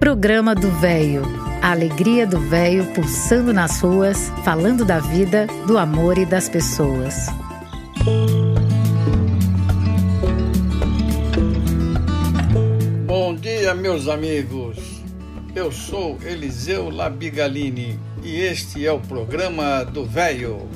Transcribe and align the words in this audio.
Programa 0.00 0.54
do 0.54 0.70
Véio. 0.70 1.20
A 1.60 1.72
alegria 1.72 2.26
do 2.26 2.40
véio 2.40 2.86
pulsando 2.94 3.52
nas 3.52 3.82
ruas, 3.82 4.30
falando 4.42 4.82
da 4.82 4.98
vida, 4.98 5.46
do 5.66 5.76
amor 5.76 6.16
e 6.16 6.24
das 6.24 6.48
pessoas. 6.48 7.26
Bom 13.06 13.34
dia, 13.34 13.74
meus 13.74 14.08
amigos. 14.08 14.78
Eu 15.54 15.70
sou 15.70 16.18
Eliseu 16.22 16.88
Labigalini 16.88 18.00
e 18.22 18.36
este 18.40 18.86
é 18.86 18.90
o 18.90 19.00
programa 19.00 19.84
do 19.84 20.06
Véio. 20.06 20.66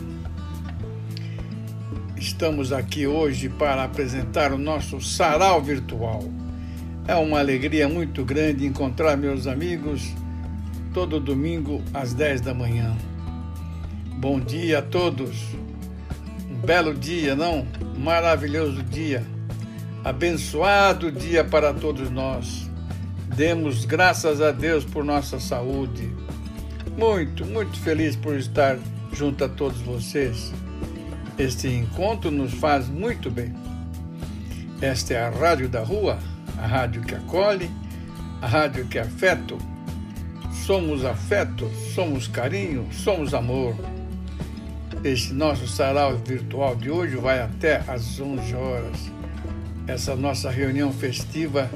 Estamos 2.15 2.75
aqui 2.75 3.07
hoje 3.07 3.49
para 3.49 3.85
apresentar 3.85 4.53
o 4.53 4.59
nosso 4.59 5.01
sarau 5.01 5.63
virtual. 5.63 6.34
É 7.07 7.15
uma 7.15 7.39
alegria 7.39 7.87
muito 7.87 8.25
grande 8.25 8.65
encontrar 8.65 9.15
meus 9.15 9.47
amigos 9.47 10.15
todo 10.95 11.21
domingo 11.21 11.83
às 11.93 12.15
10 12.15 12.41
da 12.41 12.55
manhã. 12.55 12.97
Bom 14.17 14.41
dia 14.41 14.79
a 14.79 14.83
todos. 14.83 15.37
Um 16.51 16.55
belo 16.65 16.95
dia, 16.95 17.37
não? 17.37 17.67
Maravilhoso 17.99 18.83
dia. 18.83 19.23
Abençoado 20.03 21.13
dia 21.13 21.45
para 21.45 21.75
todos 21.75 22.11
nós. 22.11 22.71
Demos 23.37 23.85
graças 23.85 24.41
a 24.41 24.51
Deus 24.51 24.83
por 24.83 25.05
nossa 25.05 25.39
saúde. 25.39 26.11
Muito, 26.97 27.45
muito 27.45 27.79
feliz 27.81 28.17
por 28.17 28.35
estar 28.35 28.79
junto 29.13 29.45
a 29.45 29.49
todos 29.49 29.83
vocês. 29.83 30.51
Este 31.39 31.69
encontro 31.69 32.31
nos 32.31 32.55
faz 32.55 32.89
muito 32.89 33.31
bem. 33.31 33.53
Esta 34.81 35.13
é 35.13 35.23
a 35.23 35.29
Rádio 35.29 35.69
da 35.69 35.83
Rua 35.83 36.19
a 36.65 36.67
rádio 36.67 37.03
que 37.03 37.15
acolhe, 37.15 37.71
a 38.41 38.47
rádio 38.47 38.87
que 38.87 38.99
é 38.99 39.03
afeto. 39.03 39.59
Somos 40.65 41.05
afeto, 41.05 41.71
somos 41.95 42.27
carinho, 42.27 42.89
somos 42.91 43.35
amor. 43.35 43.77
Este 45.05 45.35
nosso 45.35 45.69
sarau 45.69 46.17
virtual 46.17 46.75
de 46.75 46.91
hoje 46.91 47.17
vai 47.17 47.43
até 47.43 47.85
às 47.87 48.19
11 48.19 48.55
horas. 48.55 49.13
Essa 49.87 50.17
nossa 50.17 50.51
reunião 50.51 50.91
festiva 50.91 51.71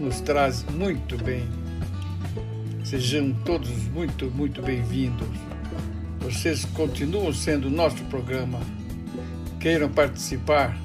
nos 0.00 0.20
traz 0.20 0.64
muito 0.64 1.16
bem. 1.16 1.48
Sejam 2.82 3.32
todos 3.44 3.70
muito, 3.88 4.28
muito 4.32 4.60
bem-vindos. 4.62 5.28
Vocês 6.18 6.64
continuam 6.64 7.32
sendo 7.32 7.70
nosso 7.70 8.02
programa. 8.06 8.58
Queiram 9.60 9.88
participar, 9.88 10.76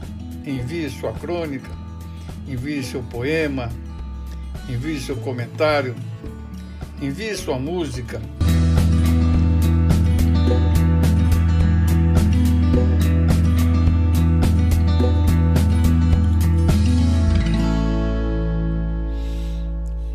envie 0.46 0.88
sua 0.92 1.14
crônica, 1.14 1.81
envie 2.52 2.84
seu 2.84 3.02
poema, 3.02 3.72
envie 4.70 5.00
seu 5.00 5.16
comentário, 5.16 5.96
envie 7.02 7.34
sua 7.36 7.58
música. 7.58 8.22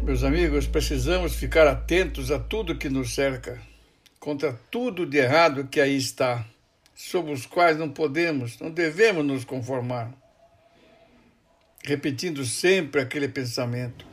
Meus 0.02 0.22
amigos, 0.22 0.66
precisamos 0.66 1.34
ficar 1.34 1.66
atentos 1.66 2.30
a 2.30 2.38
tudo 2.38 2.76
que 2.76 2.90
nos 2.90 3.14
cerca, 3.14 3.58
contra 4.20 4.52
tudo 4.70 5.06
de 5.06 5.16
errado 5.16 5.68
que 5.68 5.80
aí 5.80 5.96
está, 5.96 6.44
sobre 6.94 7.32
os 7.32 7.46
quais 7.46 7.78
não 7.78 7.88
podemos, 7.88 8.58
não 8.60 8.70
devemos 8.70 9.24
nos 9.24 9.44
conformar 9.44 10.25
repetindo 11.86 12.44
sempre 12.44 13.00
aquele 13.00 13.28
pensamento. 13.28 14.04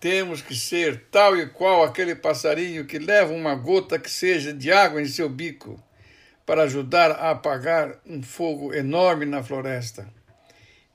Temos 0.00 0.40
que 0.40 0.56
ser 0.56 1.04
tal 1.10 1.36
e 1.36 1.46
qual 1.46 1.84
aquele 1.84 2.14
passarinho 2.14 2.86
que 2.86 2.98
leva 2.98 3.30
uma 3.34 3.54
gota 3.54 3.98
que 3.98 4.10
seja 4.10 4.54
de 4.54 4.72
água 4.72 5.02
em 5.02 5.06
seu 5.06 5.28
bico 5.28 5.82
para 6.46 6.62
ajudar 6.62 7.10
a 7.10 7.32
apagar 7.32 8.00
um 8.06 8.22
fogo 8.22 8.72
enorme 8.72 9.26
na 9.26 9.42
floresta. 9.42 10.08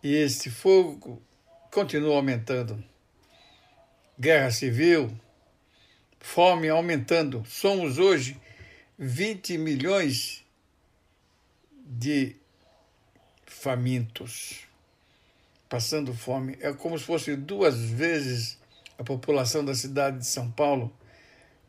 E 0.02 0.16
este 0.16 0.50
fogo 0.50 1.22
continua 1.70 2.16
aumentando. 2.16 2.84
Guerra 4.20 4.50
civil, 4.50 5.12
fome 6.20 6.70
aumentando. 6.70 7.44
Somos 7.46 8.00
hoje 8.00 8.36
20 8.98 9.60
milhões 9.60 10.44
de 11.86 12.36
famintos 13.46 14.73
passando 15.74 16.14
fome. 16.14 16.56
É 16.62 16.72
como 16.72 17.00
se 17.00 17.04
fosse 17.04 17.36
duas 17.36 17.76
vezes 17.76 18.60
a 18.96 19.04
população 19.04 19.66
da 19.66 19.74
cidade 19.74 20.20
de 20.20 20.28
São 20.28 20.52
Paulo 20.52 20.96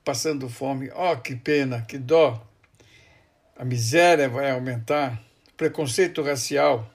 passando 0.04 0.46
fome. 0.46 0.90
Oh, 0.94 1.16
que 1.16 1.34
pena, 1.34 1.80
que 1.80 1.96
dó. 1.96 2.46
A 3.56 3.64
miséria 3.64 4.28
vai 4.28 4.50
aumentar, 4.50 5.22
preconceito 5.56 6.20
racial. 6.20 6.86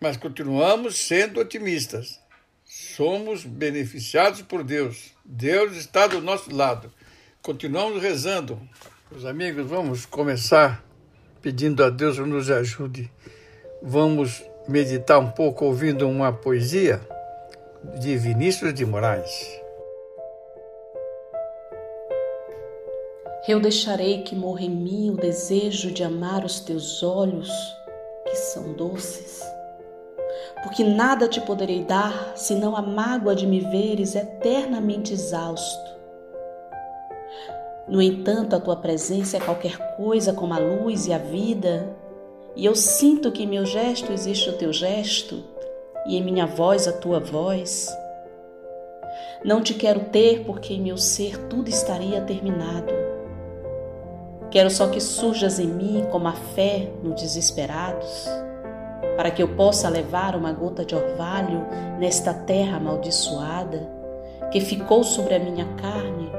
Mas 0.00 0.16
continuamos 0.16 0.96
sendo 0.96 1.38
otimistas. 1.38 2.18
Somos 2.64 3.44
beneficiados 3.44 4.42
por 4.42 4.64
Deus. 4.64 5.14
Deus 5.24 5.76
está 5.76 6.08
do 6.08 6.20
nosso 6.20 6.52
lado. 6.52 6.92
Continuamos 7.40 8.02
rezando. 8.02 8.60
Meus 9.08 9.24
amigos, 9.24 9.70
vamos 9.70 10.04
começar 10.04 10.84
pedindo 11.40 11.84
a 11.84 11.90
Deus 11.90 12.16
que 12.16 12.22
nos 12.22 12.50
ajude. 12.50 13.08
Vamos 13.80 14.42
meditar 14.66 15.18
um 15.18 15.30
pouco 15.30 15.64
ouvindo 15.64 16.08
uma 16.08 16.32
poesia 16.32 17.00
de 17.98 18.16
Vinícius 18.16 18.72
de 18.72 18.86
Moraes. 18.86 19.60
Eu 23.48 23.58
deixarei 23.58 24.22
que 24.22 24.36
morra 24.36 24.62
em 24.62 24.70
mim 24.70 25.10
o 25.10 25.16
desejo 25.16 25.90
de 25.90 26.04
amar 26.04 26.44
os 26.44 26.60
teus 26.60 27.02
olhos, 27.02 27.50
que 28.24 28.36
são 28.36 28.72
doces. 28.72 29.42
Porque 30.62 30.84
nada 30.84 31.26
te 31.26 31.40
poderei 31.40 31.82
dar 31.82 32.36
senão 32.36 32.76
a 32.76 32.82
mágoa 32.82 33.34
de 33.34 33.44
me 33.44 33.58
veres 33.58 34.14
eternamente 34.14 35.12
exausto. 35.12 35.90
No 37.88 38.00
entanto, 38.00 38.54
a 38.54 38.60
tua 38.60 38.76
presença 38.76 39.38
é 39.38 39.40
qualquer 39.40 39.96
coisa 39.96 40.32
como 40.32 40.54
a 40.54 40.58
luz 40.58 41.08
e 41.08 41.12
a 41.12 41.18
vida, 41.18 41.96
e 42.54 42.66
eu 42.66 42.74
sinto 42.74 43.32
que 43.32 43.44
em 43.44 43.46
meu 43.46 43.64
gesto 43.64 44.12
existe 44.12 44.50
o 44.50 44.52
teu 44.54 44.72
gesto 44.72 45.42
e 46.06 46.16
em 46.16 46.22
minha 46.22 46.46
voz 46.46 46.86
a 46.86 46.92
tua 46.92 47.18
voz. 47.18 47.88
Não 49.44 49.62
te 49.62 49.74
quero 49.74 50.00
ter 50.00 50.44
porque 50.44 50.74
em 50.74 50.80
meu 50.80 50.96
ser 50.96 51.38
tudo 51.48 51.68
estaria 51.68 52.20
terminado. 52.20 52.92
Quero 54.50 54.70
só 54.70 54.88
que 54.88 55.00
surjas 55.00 55.58
em 55.58 55.66
mim 55.66 56.06
como 56.10 56.28
a 56.28 56.32
fé 56.32 56.90
no 57.02 57.14
desesperados, 57.14 58.26
para 59.16 59.30
que 59.30 59.42
eu 59.42 59.56
possa 59.56 59.88
levar 59.88 60.36
uma 60.36 60.52
gota 60.52 60.84
de 60.84 60.94
orvalho 60.94 61.66
nesta 61.98 62.34
terra 62.34 62.76
amaldiçoada 62.76 63.90
que 64.50 64.60
ficou 64.60 65.02
sobre 65.02 65.34
a 65.34 65.38
minha 65.38 65.64
carne 65.76 66.30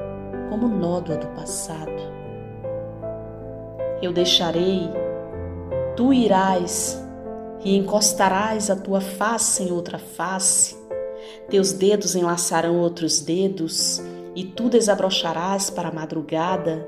como 0.49 0.67
nódoa 0.67 1.17
do 1.17 1.27
passado. 1.29 1.91
Eu 3.99 4.13
deixarei 4.13 4.89
Tu 5.95 6.11
irás 6.11 6.99
e 7.63 7.77
encostarás 7.77 8.71
a 8.71 8.75
tua 8.75 8.99
face 8.99 9.63
em 9.63 9.71
outra 9.71 9.99
face, 9.99 10.75
teus 11.49 11.71
dedos 11.71 12.15
enlaçarão 12.15 12.79
outros 12.79 13.21
dedos, 13.21 14.01
e 14.35 14.43
tu 14.43 14.69
desabrocharás 14.69 15.69
para 15.69 15.89
a 15.89 15.93
madrugada. 15.93 16.83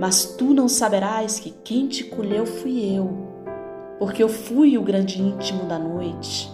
Mas 0.00 0.24
tu 0.24 0.52
não 0.52 0.68
saberás 0.68 1.38
que 1.38 1.54
quem 1.62 1.86
te 1.86 2.02
colheu 2.02 2.44
fui 2.44 2.96
eu, 2.96 3.10
porque 4.00 4.22
eu 4.22 4.28
fui 4.28 4.76
o 4.76 4.82
grande 4.82 5.22
íntimo 5.22 5.64
da 5.66 5.78
noite. 5.78 6.50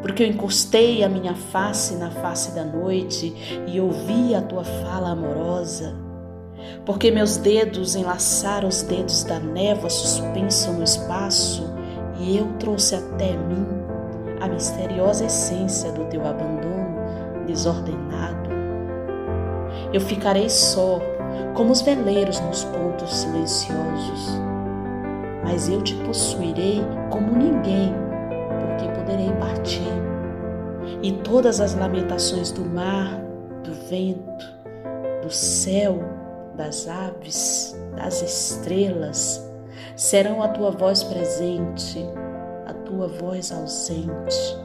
Porque 0.00 0.22
eu 0.22 0.26
encostei 0.26 1.04
a 1.04 1.08
minha 1.10 1.34
face 1.34 1.94
na 1.96 2.10
face 2.10 2.52
da 2.52 2.64
noite 2.64 3.34
e 3.66 3.78
ouvi 3.78 4.34
a 4.34 4.40
tua 4.40 4.64
fala 4.64 5.10
amorosa 5.10 6.03
porque 6.84 7.10
meus 7.10 7.36
dedos 7.36 7.94
enlaçaram 7.94 8.68
os 8.68 8.82
dedos 8.82 9.24
da 9.24 9.38
névoa 9.38 9.90
suspensa 9.90 10.70
no 10.70 10.82
espaço 10.82 11.72
e 12.18 12.36
eu 12.36 12.46
trouxe 12.58 12.94
até 12.94 13.36
mim 13.36 13.66
a 14.40 14.48
misteriosa 14.48 15.24
essência 15.24 15.90
do 15.92 16.04
teu 16.06 16.26
abandono 16.26 17.44
desordenado. 17.46 18.50
Eu 19.92 20.00
ficarei 20.00 20.48
só, 20.48 21.00
como 21.54 21.72
os 21.72 21.80
veleiros 21.80 22.40
nos 22.40 22.64
pontos 22.64 23.14
silenciosos, 23.14 24.40
mas 25.44 25.68
eu 25.68 25.82
te 25.82 25.94
possuirei 25.96 26.82
como 27.10 27.36
ninguém, 27.36 27.94
porque 28.60 28.88
poderei 28.98 29.30
partir. 29.32 29.82
E 31.02 31.12
todas 31.12 31.60
as 31.60 31.74
lamentações 31.74 32.50
do 32.50 32.64
mar, 32.64 33.20
do 33.62 33.72
vento, 33.88 34.54
do 35.22 35.30
céu, 35.30 35.98
das 36.56 36.88
aves, 36.88 37.76
das 37.96 38.22
estrelas, 38.22 39.42
serão 39.96 40.42
a 40.42 40.48
tua 40.48 40.70
voz 40.70 41.02
presente, 41.02 42.04
a 42.66 42.72
tua 42.72 43.08
voz 43.08 43.52
ausente. 43.52 44.56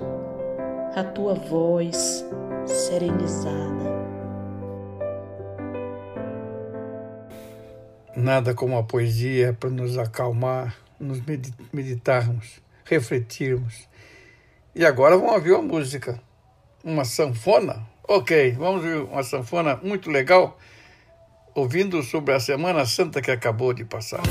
A 0.96 1.04
tua 1.04 1.36
voz 1.36 2.26
serenizada. 2.66 4.00
Nada 8.16 8.54
como 8.54 8.78
a 8.78 8.84
poesia 8.84 9.56
para 9.58 9.70
nos 9.70 9.98
acalmar, 9.98 10.76
nos 11.00 11.22
meditarmos, 11.72 12.60
refletirmos. 12.84 13.88
E 14.76 14.86
agora 14.86 15.16
vamos 15.16 15.34
ouvir 15.36 15.54
uma 15.54 15.62
música, 15.62 16.20
uma 16.84 17.06
sanfona. 17.06 17.88
Ok, 18.06 18.54
vamos 18.54 18.84
ouvir 18.84 18.98
uma 19.04 19.24
sanfona 19.24 19.76
muito 19.78 20.10
legal, 20.10 20.58
ouvindo 21.60 22.02
sobre 22.02 22.34
a 22.34 22.40
Semana 22.40 22.86
Santa 22.86 23.22
que 23.22 23.32
acabou 23.32 23.74
de 23.74 23.84
passar. 23.84 24.22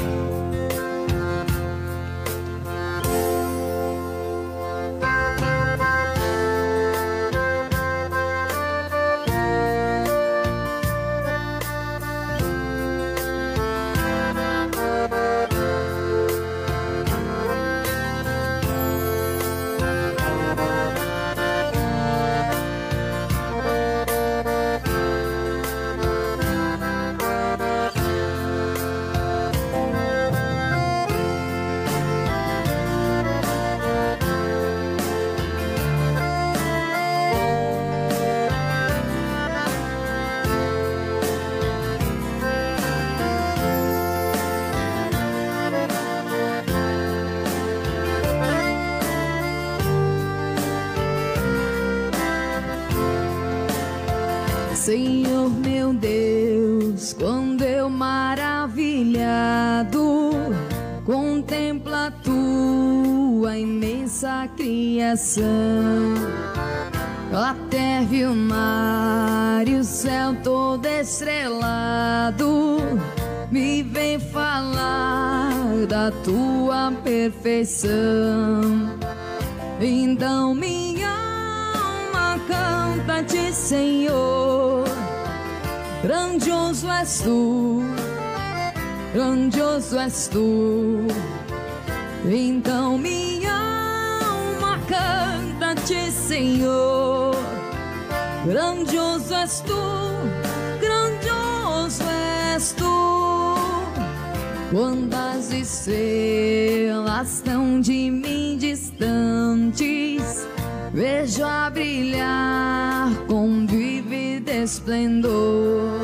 Estão 107.23 107.81
de 107.81 108.11
mim 108.11 108.57
distantes, 108.59 110.47
vejo 110.93 111.45
a 111.45 111.69
brilhar 111.71 113.11
com 113.27 113.67
vívido 113.67 114.49
esplendor. 114.51 116.01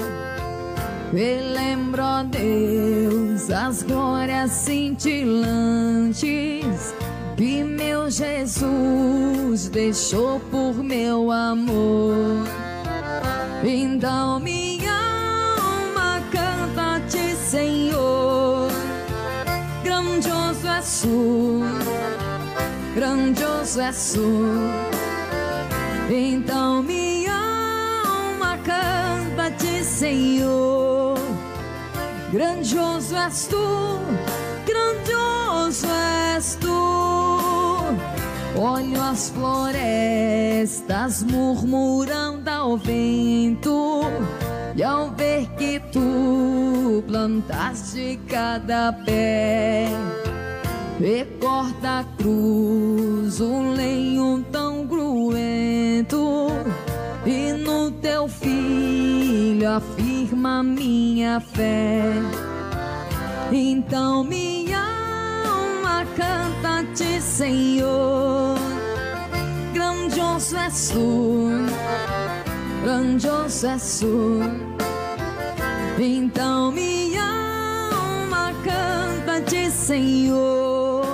Lembro, 1.12 2.02
ó 2.02 2.24
Deus, 2.24 3.50
as 3.50 3.82
glórias 3.82 4.50
cintilantes 4.50 6.24
que 7.36 7.62
meu 7.62 8.10
Jesus 8.10 9.68
deixou 9.68 10.40
por 10.50 10.74
meu 10.82 11.30
amor. 11.30 12.44
Então 13.62 14.40
minha 14.40 14.83
tu, 21.02 21.60
grandioso 22.94 23.80
és 23.80 24.12
tu. 24.12 24.50
Então 26.10 26.82
minha 26.82 27.34
alma 28.04 28.58
canta-te, 28.58 29.84
Senhor, 29.84 31.18
grandioso 32.32 33.16
és 33.16 33.46
tu, 33.46 33.98
grandioso 34.66 35.86
és 36.36 36.56
tu. 36.60 36.74
Olho 38.56 39.02
as 39.02 39.30
florestas 39.30 41.24
murmurando 41.24 42.48
ao 42.48 42.76
vento, 42.76 44.02
e 44.76 44.82
ao 44.82 45.10
ver 45.10 45.46
que 45.56 45.80
tu 45.92 47.02
plantaste 47.06 48.20
cada 48.28 48.92
pé, 49.04 49.88
corta 51.40 52.00
a 52.00 52.04
cruz, 52.16 53.40
um 53.40 53.72
lenho 53.72 54.44
tão 54.50 54.86
cruento, 54.86 56.48
e 57.26 57.52
no 57.52 57.90
teu 57.90 58.28
filho 58.28 59.68
afirma 59.70 60.62
minha 60.62 61.40
fé. 61.40 62.12
Então 63.52 64.24
minha 64.24 64.84
alma 65.44 66.06
canta-te, 66.16 67.20
Senhor, 67.20 68.56
grandioso 69.72 70.56
és 70.56 70.90
tu, 70.90 71.50
grandioso 72.82 73.66
és 73.66 74.00
tu. 74.00 74.40
Então 75.98 76.72
minha 76.72 77.43
alma 78.70 79.40
canta-te, 79.40 79.70
Senhor, 79.70 81.04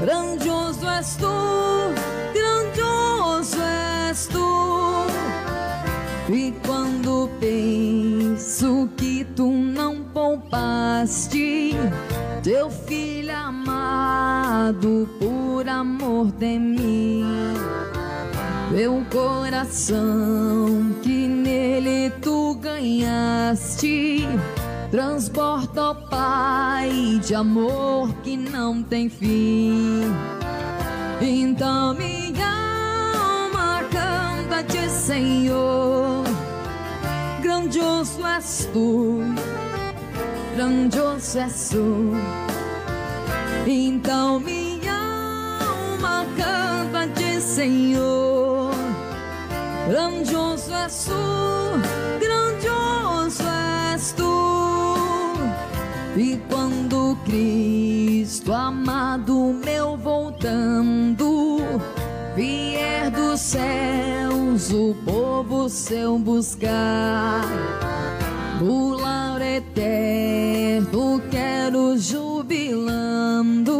grandioso 0.00 0.88
és 0.88 1.16
tu, 1.16 1.92
grandioso 2.34 3.58
és 3.60 4.26
tu. 4.28 5.06
E 6.28 6.52
quando 6.66 7.30
penso 7.40 8.88
que 8.96 9.24
tu 9.24 9.48
não 9.50 10.02
poupaste 10.02 11.76
teu 12.42 12.70
filho 12.70 13.34
amado 13.34 15.08
por 15.20 15.68
amor 15.68 16.32
de 16.32 16.58
mim, 16.58 17.24
meu 18.72 19.04
coração 19.10 20.94
que 21.02 21.28
nele 21.28 22.10
tu 22.20 22.56
ganhaste. 22.56 24.26
Transborda, 24.90 25.90
ó 25.90 25.94
Pai, 25.94 27.20
de 27.24 27.34
amor 27.34 28.12
que 28.22 28.36
não 28.36 28.82
tem 28.82 29.08
fim. 29.08 30.02
Então 31.20 31.92
minha 31.94 32.46
alma 33.14 33.82
canta-te, 33.90 34.88
Senhor, 34.88 36.22
grandioso 37.42 38.24
és 38.24 38.68
tu, 38.72 39.22
grandioso 40.54 41.38
és 41.38 41.68
tu. 41.70 42.12
Então 43.66 44.38
minha 44.38 44.94
alma 45.60 46.24
canta-te, 46.36 47.40
Senhor, 47.40 48.70
grandioso 49.88 50.72
és 50.72 51.04
tu, 51.06 52.20
grandioso 52.20 52.35
E 56.16 56.40
quando 56.48 57.14
Cristo 57.26 58.50
amado 58.50 59.54
meu 59.62 59.98
voltando 59.98 61.58
vier 62.34 63.10
dos 63.10 63.38
céus 63.38 64.70
o 64.72 64.96
povo 65.04 65.68
seu 65.68 66.18
buscar 66.18 67.44
o 68.62 68.94
lar 68.94 69.42
eterno 69.42 71.20
quero 71.30 71.98
jubilando 71.98 73.76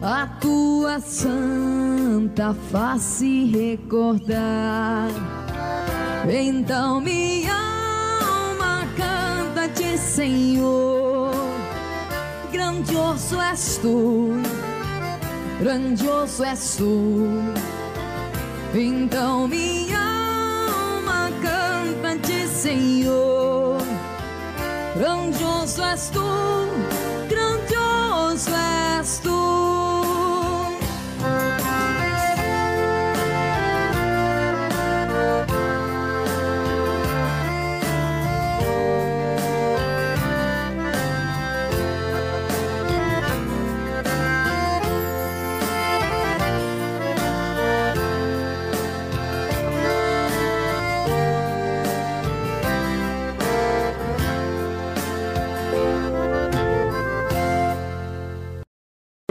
a 0.00 0.26
tua 0.40 1.00
santa 1.00 2.54
face 2.70 3.44
recordar. 3.44 5.10
Então 6.26 6.98
minha 7.02 7.54
alma 8.22 8.86
canta-te, 8.96 9.98
Senhor. 9.98 11.05
Grandioso 12.86 13.40
és 13.42 13.78
tu, 13.82 14.30
grandioso 15.58 16.44
és 16.44 16.76
tu. 16.76 17.42
Então 18.72 19.48
minha 19.48 19.98
alma 19.98 21.28
canta-te, 21.42 22.46
Senhor. 22.46 23.82
Grandioso 24.94 25.82
és 25.82 26.10
tu, 26.14 26.22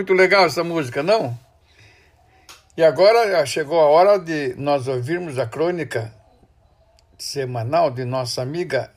Muito 0.06 0.22
legal 0.22 0.46
essa 0.46 0.64
música, 0.64 1.02
não? 1.02 1.36
E 2.78 2.84
agora 2.84 3.44
chegou 3.44 3.80
a 3.80 3.86
hora 3.86 4.20
de 4.20 4.54
nós 4.54 4.88
ouvirmos 4.88 5.40
a 5.40 5.48
crônica 5.48 6.14
semanal 7.18 7.90
de 7.90 8.06
nossa 8.06 8.44
amiga 8.44 8.94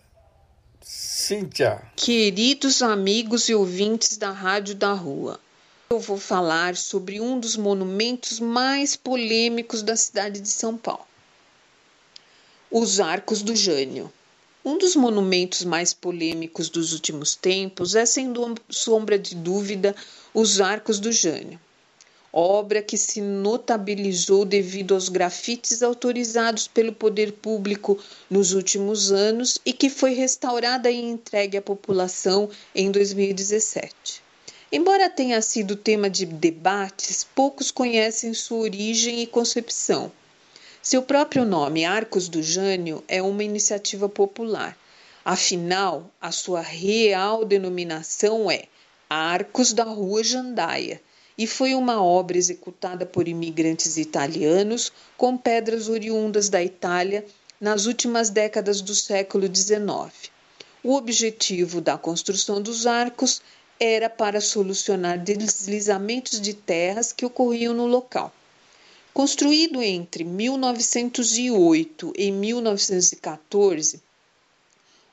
Cíntia. 0.82 1.80
Queridos 1.96 2.82
amigos 2.82 3.48
e 3.48 3.54
ouvintes 3.54 4.18
da 4.18 4.30
Rádio 4.30 4.74
da 4.74 4.92
Rua, 4.92 5.40
eu 5.88 5.98
vou 5.98 6.18
falar 6.18 6.76
sobre 6.76 7.22
um 7.22 7.40
dos 7.40 7.56
monumentos 7.56 8.38
mais 8.38 8.94
polêmicos 8.94 9.80
da 9.80 9.96
cidade 9.96 10.40
de 10.40 10.50
São 10.50 10.76
Paulo: 10.76 11.06
os 12.70 13.00
Arcos 13.00 13.40
do 13.40 13.56
Jânio. 13.56 14.12
Um 14.62 14.76
dos 14.76 14.94
monumentos 14.94 15.64
mais 15.64 15.94
polêmicos 15.94 16.68
dos 16.68 16.92
últimos 16.92 17.34
tempos 17.34 17.94
é, 17.94 18.04
sem 18.04 18.30
sombra 18.68 19.18
de 19.18 19.34
dúvida, 19.34 19.96
os 20.34 20.60
Arcos 20.60 21.00
do 21.00 21.10
Jânio, 21.10 21.58
obra 22.32 22.82
que 22.82 22.98
se 22.98 23.20
notabilizou 23.20 24.44
devido 24.44 24.94
aos 24.94 25.08
grafites 25.08 25.82
autorizados 25.82 26.68
pelo 26.68 26.92
poder 26.92 27.32
público 27.32 27.98
nos 28.28 28.52
últimos 28.52 29.10
anos 29.10 29.58
e 29.64 29.72
que 29.72 29.88
foi 29.88 30.12
restaurada 30.12 30.90
e 30.90 31.00
entregue 31.00 31.56
à 31.56 31.62
população 31.62 32.50
em 32.74 32.90
2017. 32.90 34.22
Embora 34.70 35.08
tenha 35.08 35.40
sido 35.40 35.74
tema 35.74 36.10
de 36.10 36.26
debates, 36.26 37.26
poucos 37.34 37.70
conhecem 37.70 38.34
sua 38.34 38.58
origem 38.58 39.22
e 39.22 39.26
concepção. 39.26 40.12
Seu 40.82 41.02
próprio 41.02 41.44
nome, 41.46 41.86
Arcos 41.86 42.28
do 42.28 42.42
Jânio, 42.42 43.02
é 43.08 43.22
uma 43.22 43.42
iniciativa 43.42 44.08
popular. 44.08 44.76
Afinal, 45.24 46.10
a 46.20 46.30
sua 46.30 46.60
real 46.60 47.44
denominação 47.46 48.50
é 48.50 48.64
Arcos 49.10 49.72
da 49.72 49.84
Rua 49.84 50.22
Jandaia, 50.22 51.00
e 51.38 51.46
foi 51.46 51.74
uma 51.74 52.02
obra 52.02 52.36
executada 52.36 53.06
por 53.06 53.28
imigrantes 53.28 53.96
italianos 53.96 54.92
com 55.16 55.36
pedras 55.36 55.88
oriundas 55.88 56.48
da 56.48 56.62
Itália 56.62 57.24
nas 57.60 57.86
últimas 57.86 58.28
décadas 58.28 58.80
do 58.82 58.94
século 58.94 59.46
XIX. 59.46 60.30
O 60.82 60.94
objetivo 60.94 61.80
da 61.80 61.96
construção 61.96 62.60
dos 62.60 62.86
arcos 62.86 63.40
era 63.80 64.10
para 64.10 64.40
solucionar 64.40 65.18
deslizamentos 65.18 66.40
de 66.40 66.52
terras 66.52 67.12
que 67.12 67.24
ocorriam 67.24 67.72
no 67.72 67.86
local. 67.86 68.32
Construído 69.14 69.82
entre 69.82 70.22
1908 70.22 72.12
e 72.16 72.30
1914, 72.30 74.02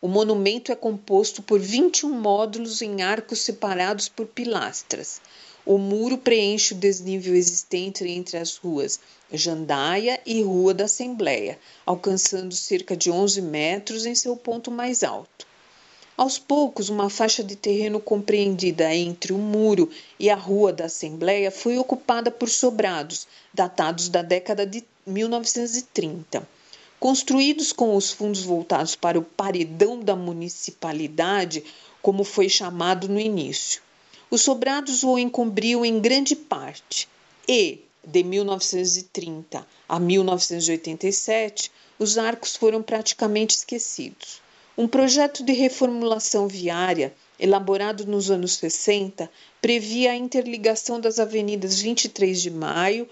o 0.05 0.07
monumento 0.07 0.71
é 0.71 0.75
composto 0.75 1.41
por 1.41 1.59
21 1.59 2.11
módulos 2.11 2.79
em 2.83 3.01
arcos 3.01 3.39
separados 3.39 4.07
por 4.07 4.27
pilastras. 4.27 5.19
O 5.65 5.79
muro 5.79 6.15
preenche 6.15 6.75
o 6.75 6.77
desnível 6.77 7.33
existente 7.33 8.07
entre 8.07 8.37
as 8.37 8.55
ruas 8.55 8.99
Jandaia 9.33 10.21
e 10.23 10.43
Rua 10.43 10.75
da 10.75 10.83
Assembleia, 10.85 11.57
alcançando 11.83 12.53
cerca 12.53 12.95
de 12.95 13.09
11 13.09 13.41
metros 13.41 14.05
em 14.05 14.13
seu 14.13 14.37
ponto 14.37 14.69
mais 14.69 15.03
alto. 15.03 15.47
Aos 16.15 16.37
poucos, 16.37 16.87
uma 16.87 17.09
faixa 17.09 17.43
de 17.43 17.55
terreno 17.55 17.99
compreendida 17.99 18.93
entre 18.93 19.33
o 19.33 19.39
muro 19.39 19.89
e 20.19 20.29
a 20.29 20.35
Rua 20.35 20.71
da 20.71 20.85
Assembleia 20.85 21.49
foi 21.49 21.79
ocupada 21.79 22.29
por 22.29 22.47
sobrados, 22.47 23.27
datados 23.51 24.07
da 24.07 24.21
década 24.21 24.67
de 24.67 24.85
1930. 25.07 26.47
Construídos 26.99 27.71
com 27.73 27.95
os 27.95 28.11
fundos 28.11 28.43
voltados 28.43 28.95
para 28.95 29.19
o 29.19 29.23
paredão 29.23 29.99
da 29.99 30.15
municipalidade, 30.15 31.63
como 32.01 32.23
foi 32.23 32.47
chamado 32.47 33.09
no 33.09 33.19
início. 33.19 33.81
Os 34.29 34.41
sobrados 34.41 35.03
o 35.03 35.17
encobriam 35.17 35.85
em 35.85 35.99
grande 35.99 36.35
parte 36.35 37.07
e, 37.47 37.81
de 38.03 38.23
1930 38.23 39.67
a 39.87 39.99
1987, 39.99 41.71
os 41.99 42.17
arcos 42.17 42.55
foram 42.55 42.81
praticamente 42.81 43.55
esquecidos. 43.55 44.41
Um 44.77 44.87
projeto 44.87 45.43
de 45.43 45.53
reformulação 45.53 46.47
viária, 46.47 47.13
elaborado 47.39 48.05
nos 48.05 48.31
anos 48.31 48.53
60, 48.55 49.29
previa 49.61 50.11
a 50.11 50.15
interligação 50.15 50.99
das 50.99 51.19
avenidas 51.19 51.79
23 51.79 52.41
de 52.41 52.51
Maio, 52.51 53.07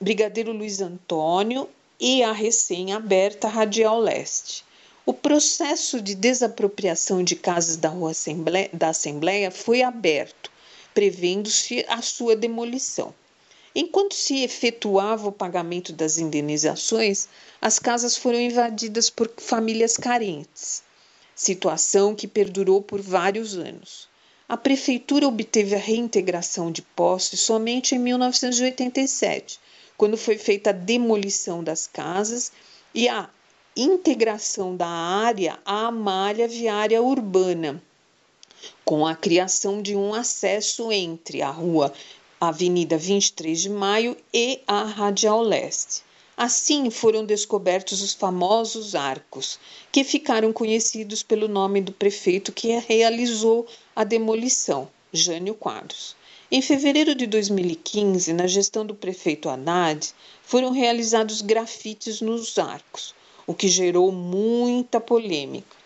Brigadeiro 0.00 0.52
Luiz 0.52 0.80
Antônio 0.80 1.68
e 2.00 2.22
a 2.22 2.32
recém-aberta 2.32 3.48
Radial 3.48 3.98
Leste. 3.98 4.64
O 5.04 5.12
processo 5.12 6.00
de 6.00 6.14
desapropriação 6.14 7.24
de 7.24 7.34
casas 7.34 7.76
da 7.76 7.88
Rua 7.88 8.10
Assembleia, 8.10 8.70
da 8.72 8.90
Assembleia 8.90 9.50
foi 9.50 9.82
aberto, 9.82 10.50
prevendo-se 10.94 11.84
a 11.88 12.00
sua 12.02 12.36
demolição. 12.36 13.14
Enquanto 13.74 14.14
se 14.14 14.42
efetuava 14.42 15.28
o 15.28 15.32
pagamento 15.32 15.92
das 15.92 16.18
indenizações, 16.18 17.28
as 17.60 17.78
casas 17.78 18.16
foram 18.16 18.40
invadidas 18.40 19.10
por 19.10 19.32
famílias 19.36 19.96
carentes, 19.96 20.82
situação 21.34 22.14
que 22.14 22.28
perdurou 22.28 22.82
por 22.82 23.00
vários 23.00 23.56
anos. 23.56 24.08
A 24.48 24.56
prefeitura 24.56 25.26
obteve 25.26 25.74
a 25.74 25.78
reintegração 25.78 26.72
de 26.72 26.82
posse 26.82 27.36
somente 27.36 27.94
em 27.94 27.98
1987, 27.98 29.60
quando 29.98 30.16
foi 30.16 30.38
feita 30.38 30.70
a 30.70 30.72
demolição 30.72 31.62
das 31.62 31.88
casas 31.88 32.52
e 32.94 33.08
a 33.08 33.28
integração 33.76 34.76
da 34.76 34.86
área 34.86 35.58
à 35.64 35.90
malha 35.90 36.46
viária 36.46 37.02
urbana, 37.02 37.82
com 38.84 39.04
a 39.04 39.16
criação 39.16 39.82
de 39.82 39.96
um 39.96 40.14
acesso 40.14 40.92
entre 40.92 41.42
a 41.42 41.50
rua 41.50 41.92
Avenida 42.40 42.96
23 42.96 43.60
de 43.60 43.68
Maio 43.68 44.16
e 44.32 44.60
a 44.68 44.84
Radial 44.84 45.42
Leste. 45.42 46.04
Assim 46.36 46.88
foram 46.88 47.26
descobertos 47.26 48.00
os 48.00 48.14
famosos 48.14 48.94
arcos, 48.94 49.58
que 49.90 50.04
ficaram 50.04 50.52
conhecidos 50.52 51.24
pelo 51.24 51.48
nome 51.48 51.80
do 51.80 51.90
prefeito 51.90 52.52
que 52.52 52.68
realizou 52.78 53.66
a 53.96 54.04
demolição, 54.04 54.88
Jânio 55.12 55.56
Quadros. 55.56 56.14
Em 56.50 56.62
fevereiro 56.62 57.14
de 57.14 57.26
2015, 57.26 58.32
na 58.32 58.46
gestão 58.46 58.86
do 58.86 58.94
prefeito 58.94 59.50
Haddad, 59.50 60.14
foram 60.42 60.70
realizados 60.70 61.42
grafites 61.42 62.22
nos 62.22 62.58
arcos, 62.58 63.14
o 63.46 63.52
que 63.52 63.68
gerou 63.68 64.10
muita 64.10 64.98
polêmica. 64.98 65.76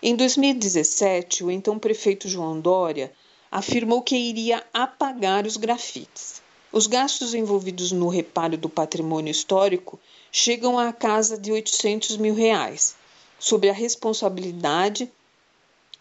Em 0.00 0.14
2017, 0.14 1.42
o 1.42 1.50
então 1.50 1.76
prefeito 1.76 2.28
João 2.28 2.60
Dória 2.60 3.12
afirmou 3.50 4.00
que 4.00 4.14
iria 4.14 4.64
apagar 4.72 5.44
os 5.44 5.56
grafites. 5.56 6.40
Os 6.70 6.86
gastos 6.86 7.34
envolvidos 7.34 7.90
no 7.90 8.06
reparo 8.06 8.56
do 8.56 8.68
patrimônio 8.68 9.32
histórico 9.32 9.98
chegam 10.30 10.78
à 10.78 10.92
casa 10.92 11.36
de 11.36 11.50
800 11.50 12.16
mil 12.16 12.34
reais, 12.34 12.94
sob 13.40 13.68
a 13.68 13.72
responsabilidade 13.72 15.10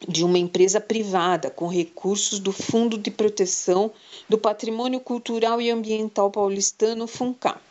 de 0.08 0.24
uma 0.24 0.38
empresa 0.38 0.80
privada 0.80 1.50
com 1.50 1.68
recursos 1.68 2.40
do 2.40 2.52
Fundo 2.52 2.98
de 2.98 3.10
Proteção 3.10 3.92
do 4.28 4.38
Patrimônio 4.38 5.00
Cultural 5.00 5.62
e 5.62 5.72
Ambiental 5.72 6.30
Paulistano, 6.30 7.08
FUNCAP. 7.08 7.62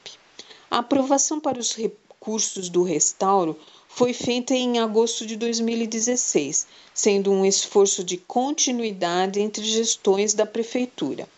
A 0.70 0.78
aprovação 0.78 1.38
para 1.38 1.58
os 1.58 1.74
recursos 1.74 2.68
do 2.68 2.82
restauro 2.82 3.58
foi 3.88 4.12
feita 4.12 4.54
em 4.54 4.80
agosto 4.80 5.24
de 5.24 5.36
2016, 5.36 6.66
sendo 6.92 7.30
um 7.30 7.44
esforço 7.44 8.02
de 8.02 8.16
continuidade 8.16 9.40
entre 9.40 9.62
gestões 9.64 10.34
da 10.34 10.44
Prefeitura. 10.44 11.28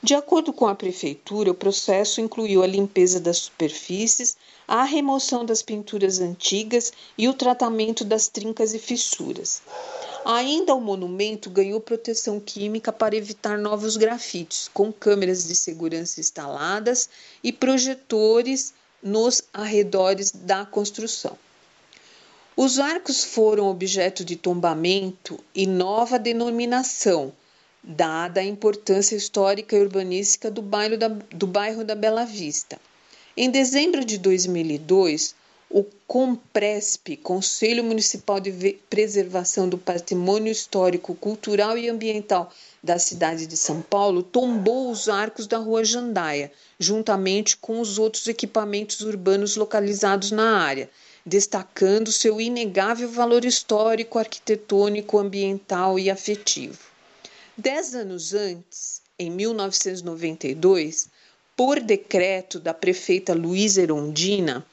De 0.00 0.14
acordo 0.14 0.52
com 0.52 0.68
a 0.68 0.76
prefeitura, 0.76 1.50
o 1.50 1.54
processo 1.54 2.20
incluiu 2.20 2.62
a 2.62 2.66
limpeza 2.68 3.18
das 3.18 3.38
superfícies, 3.38 4.36
a 4.66 4.84
remoção 4.84 5.44
das 5.44 5.60
pinturas 5.60 6.20
antigas 6.20 6.92
e 7.18 7.28
o 7.28 7.34
tratamento 7.34 8.04
das 8.04 8.28
trincas 8.28 8.74
e 8.74 8.78
fissuras. 8.78 9.60
Ainda 10.30 10.74
o 10.74 10.80
monumento 10.80 11.48
ganhou 11.48 11.80
proteção 11.80 12.38
química 12.38 12.92
para 12.92 13.16
evitar 13.16 13.56
novos 13.56 13.96
grafites, 13.96 14.68
com 14.74 14.92
câmeras 14.92 15.48
de 15.48 15.54
segurança 15.54 16.20
instaladas 16.20 17.08
e 17.42 17.50
projetores 17.50 18.74
nos 19.02 19.42
arredores 19.54 20.30
da 20.30 20.66
construção. 20.66 21.38
Os 22.54 22.78
arcos 22.78 23.24
foram 23.24 23.70
objeto 23.70 24.22
de 24.22 24.36
tombamento 24.36 25.42
e 25.54 25.66
nova 25.66 26.18
denominação, 26.18 27.32
dada 27.82 28.42
a 28.42 28.44
importância 28.44 29.16
histórica 29.16 29.76
e 29.76 29.80
urbanística 29.80 30.50
do 30.50 30.60
bairro 30.60 30.98
da, 30.98 31.08
do 31.08 31.46
bairro 31.46 31.82
da 31.82 31.94
Bela 31.94 32.26
Vista. 32.26 32.78
Em 33.34 33.48
dezembro 33.48 34.04
de 34.04 34.18
2002, 34.18 35.34
o 35.70 35.84
COMPRESP, 36.06 37.18
Conselho 37.18 37.84
Municipal 37.84 38.40
de 38.40 38.78
Preservação 38.88 39.68
do 39.68 39.76
Patrimônio 39.76 40.50
Histórico, 40.50 41.14
Cultural 41.14 41.76
e 41.76 41.90
Ambiental 41.90 42.50
da 42.82 42.98
cidade 42.98 43.46
de 43.46 43.56
São 43.56 43.82
Paulo, 43.82 44.22
tombou 44.22 44.90
os 44.90 45.10
arcos 45.10 45.46
da 45.46 45.58
Rua 45.58 45.84
Jandaia, 45.84 46.50
juntamente 46.78 47.56
com 47.58 47.80
os 47.80 47.98
outros 47.98 48.26
equipamentos 48.28 49.02
urbanos 49.02 49.56
localizados 49.56 50.30
na 50.30 50.58
área, 50.58 50.88
destacando 51.26 52.10
seu 52.10 52.40
inegável 52.40 53.10
valor 53.10 53.44
histórico, 53.44 54.18
arquitetônico, 54.18 55.18
ambiental 55.18 55.98
e 55.98 56.08
afetivo. 56.08 56.78
Dez 57.54 57.94
anos 57.94 58.32
antes, 58.32 59.02
em 59.18 59.30
1992, 59.30 61.08
por 61.54 61.78
decreto 61.78 62.58
da 62.58 62.72
prefeita 62.72 63.34
Luísa 63.34 63.82
Erondina, 63.82 64.64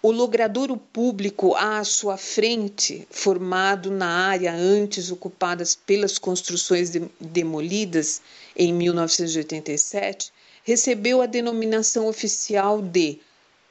o 0.00 0.12
logradouro 0.12 0.76
público 0.76 1.56
à 1.56 1.82
sua 1.82 2.16
frente, 2.16 3.06
formado 3.10 3.90
na 3.90 4.06
área 4.06 4.54
antes 4.54 5.10
ocupada 5.10 5.64
pelas 5.84 6.18
construções 6.18 6.90
de, 6.90 7.02
demolidas 7.20 8.22
em 8.56 8.72
1987, 8.72 10.32
recebeu 10.62 11.20
a 11.20 11.26
denominação 11.26 12.06
oficial 12.06 12.80
de 12.80 13.18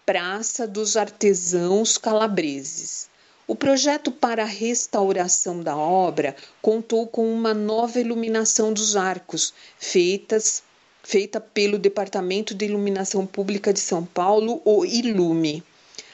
Praça 0.05 0.67
dos 0.67 0.97
Artesãos 0.97 1.97
Calabreses. 1.97 3.09
O 3.45 3.55
projeto 3.55 4.11
para 4.11 4.43
a 4.43 4.45
restauração 4.45 5.61
da 5.61 5.77
obra 5.77 6.35
contou 6.61 7.07
com 7.07 7.31
uma 7.31 7.53
nova 7.53 7.99
iluminação 7.99 8.73
dos 8.73 8.97
arcos, 8.97 9.53
feitas, 9.79 10.63
feita 11.01 11.39
pelo 11.39 11.79
Departamento 11.79 12.53
de 12.53 12.65
Iluminação 12.65 13.25
Pública 13.25 13.71
de 13.71 13.79
São 13.79 14.03
Paulo, 14.03 14.61
o 14.65 14.85
ILUME. 14.85 15.63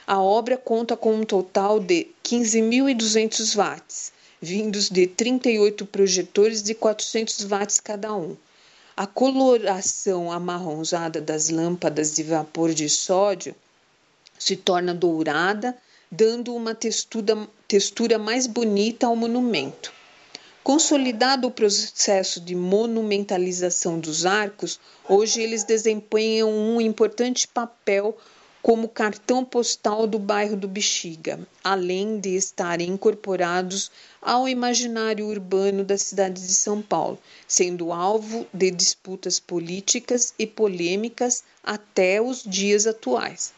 A 0.05 0.21
obra 0.21 0.57
conta 0.57 0.97
com 0.97 1.15
um 1.15 1.23
total 1.23 1.79
de 1.79 2.07
15.200 2.25 3.55
watts, 3.55 4.11
vindos 4.41 4.89
de 4.89 5.07
38 5.07 5.85
projetores 5.85 6.61
de 6.61 6.75
400 6.75 7.45
watts 7.45 7.79
cada 7.79 8.13
um. 8.13 8.35
A 8.97 9.07
coloração 9.07 10.29
amarronzada 10.29 11.21
das 11.21 11.49
lâmpadas 11.49 12.13
de 12.13 12.23
vapor 12.23 12.73
de 12.73 12.89
sódio 12.89 13.55
se 14.37 14.57
torna 14.57 14.93
dourada 14.93 15.75
dando 16.11 16.53
uma 16.53 16.75
textura, 16.75 17.47
textura 17.65 18.19
mais 18.19 18.45
bonita 18.45 19.07
ao 19.07 19.15
monumento. 19.15 19.91
Consolidado 20.63 21.47
o 21.47 21.51
processo 21.51 22.39
de 22.39 22.55
monumentalização 22.55 23.99
dos 23.99 24.25
arcos, 24.25 24.79
hoje 25.09 25.41
eles 25.41 25.63
desempenham 25.63 26.49
um 26.49 26.79
importante 26.79 27.47
papel 27.47 28.17
como 28.63 28.87
cartão 28.87 29.43
postal 29.43 30.07
do 30.07 30.17
bairro 30.17 30.55
do 30.55 30.69
Bexiga, 30.69 31.37
além 31.61 32.17
de 32.17 32.29
estarem 32.29 32.91
incorporados 32.91 33.91
ao 34.21 34.47
imaginário 34.47 35.27
urbano 35.27 35.83
da 35.83 35.97
cidade 35.97 36.41
de 36.41 36.53
São 36.53 36.81
Paulo, 36.81 37.19
sendo 37.45 37.91
alvo 37.91 38.47
de 38.53 38.71
disputas 38.71 39.37
políticas 39.37 40.33
e 40.39 40.47
polêmicas 40.47 41.43
até 41.61 42.21
os 42.21 42.41
dias 42.41 42.87
atuais. 42.87 43.53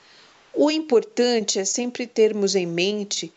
O 0.52 0.72
importante 0.72 1.60
é 1.60 1.66
sempre 1.66 2.08
termos 2.08 2.56
em 2.56 2.66
mente 2.66 3.32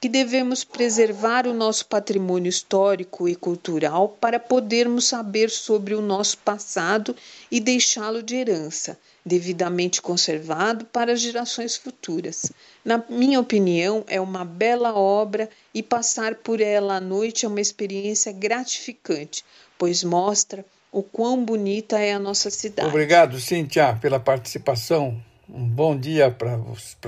que 0.00 0.08
devemos 0.08 0.64
preservar 0.64 1.46
o 1.46 1.54
nosso 1.54 1.86
patrimônio 1.86 2.50
histórico 2.50 3.28
e 3.28 3.36
cultural 3.36 4.08
para 4.20 4.40
podermos 4.40 5.04
saber 5.04 5.50
sobre 5.50 5.94
o 5.94 6.00
nosso 6.00 6.38
passado 6.38 7.14
e 7.48 7.60
deixá-lo 7.60 8.24
de 8.24 8.34
herança, 8.34 8.98
devidamente 9.24 10.02
conservado 10.02 10.84
para 10.86 11.16
gerações 11.16 11.76
futuras. 11.76 12.52
Na 12.84 13.02
minha 13.08 13.38
opinião, 13.38 14.04
é 14.08 14.20
uma 14.20 14.44
bela 14.44 14.94
obra 14.94 15.48
e 15.72 15.82
passar 15.82 16.34
por 16.36 16.60
ela 16.60 16.96
à 16.96 17.00
noite 17.00 17.46
é 17.46 17.48
uma 17.48 17.60
experiência 17.60 18.32
gratificante, 18.32 19.44
pois 19.78 20.02
mostra 20.02 20.64
o 20.90 21.02
quão 21.02 21.44
bonita 21.44 21.98
é 21.98 22.12
a 22.12 22.18
nossa 22.18 22.50
cidade. 22.50 22.88
Obrigado, 22.88 23.38
Cíntia, 23.40 23.96
pela 24.00 24.20
participação 24.20 25.22
um 25.48 25.68
bom 25.68 25.96
dia 25.96 26.30
para 26.30 26.58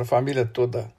a 0.01 0.05
família 0.05 0.45
toda. 0.45 0.91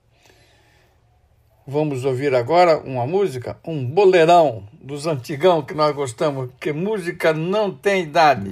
Vamos 1.68 2.06
ouvir 2.06 2.34
agora 2.34 2.78
uma 2.78 3.06
música, 3.08 3.58
um 3.66 3.86
boleirão 3.86 4.68
dos 4.82 5.08
antigão 5.08 5.64
que 5.64 5.74
nós 5.74 5.96
gostamos, 5.96 6.50
porque 6.52 6.72
música 6.72 7.34
não 7.34 7.72
tem 7.72 8.04
idade. 8.04 8.52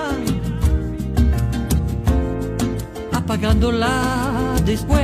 apagándola 3.31 4.55
después. 4.65 4.99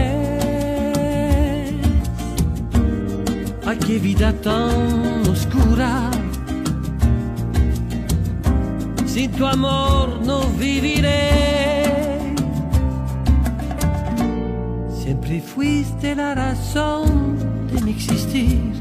Ay, 3.66 3.78
qué 3.86 4.00
vida 4.00 4.34
tan 4.34 5.26
oscura. 5.30 6.12
Sin 9.06 9.32
tu 9.32 9.46
amor 9.46 10.20
no 10.26 10.42
viviré. 10.60 12.36
Siempre 14.90 15.40
fuiste 15.40 16.14
la 16.14 16.36
razón 16.36 17.38
de 17.72 17.82
mi 17.82 17.92
existir. 17.92 18.74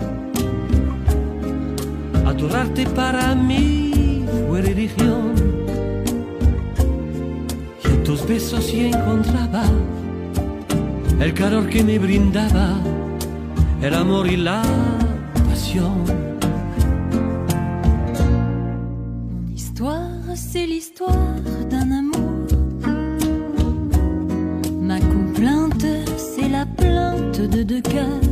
Adorarte 2.26 2.84
para 2.86 3.36
mí 3.36 4.24
religión. 4.50 5.45
Y 8.26 8.28
besos 8.28 8.74
encontraba 8.74 9.62
el 11.20 11.32
calor 11.32 11.68
que 11.68 11.84
me 11.84 11.96
brindaba, 11.96 12.74
el 13.80 13.94
amor 13.94 14.26
y 14.26 14.36
la 14.36 14.62
pasión. 15.48 16.04
Mon 19.78 20.34
c'est 20.34 20.66
l'histoire 20.66 21.14
d'un 21.70 21.92
amour. 21.92 22.46
Ma 24.82 24.98
complainte, 24.98 25.86
c'est 26.16 26.48
la 26.48 26.66
plainte 26.66 27.40
de 27.40 27.62
deux 27.62 27.80
cœurs. 27.80 28.25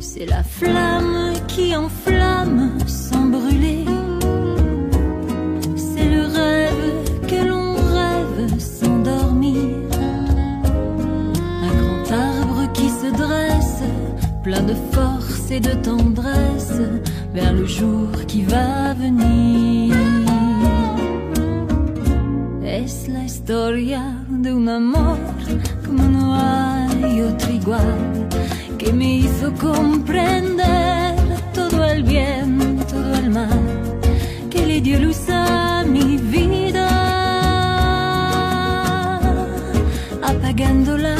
C'est 0.00 0.26
la 0.26 0.44
flamme 0.44 1.32
qui 1.48 1.74
enflamme 1.74 2.78
sans 2.86 3.24
brûler. 3.24 3.84
C'est 5.74 6.08
le 6.08 6.26
rêve 6.26 7.26
que 7.26 7.44
l'on 7.44 7.74
rêve 7.74 8.58
sans 8.58 8.98
dormir. 9.00 9.64
Un 11.64 11.74
grand 11.80 12.12
arbre 12.12 12.72
qui 12.72 12.88
se 12.88 13.10
dresse, 13.10 13.82
plein 14.44 14.62
de 14.62 14.76
force 14.92 15.50
et 15.50 15.60
de 15.60 15.72
tendresse, 15.72 16.82
vers 17.34 17.52
le 17.52 17.66
jour 17.66 18.10
qui 18.28 18.42
va 18.42 18.94
venir. 18.94 19.96
Es 22.62 23.08
la 23.08 23.24
historia 23.24 24.02
de 24.30 24.50
un 24.50 24.80
igual, 27.60 28.28
que 28.78 28.92
me 28.92 29.16
hizo 29.16 29.52
comprender 29.54 31.14
todo 31.52 31.84
el 31.84 32.02
bien, 32.02 32.78
todo 32.88 33.14
el 33.14 33.30
mal, 33.30 33.60
que 34.50 34.66
le 34.66 34.80
dio 34.80 34.98
luz 34.98 35.28
a 35.28 35.84
mi 35.84 36.16
vida, 36.16 36.88
apagándola 40.22 41.19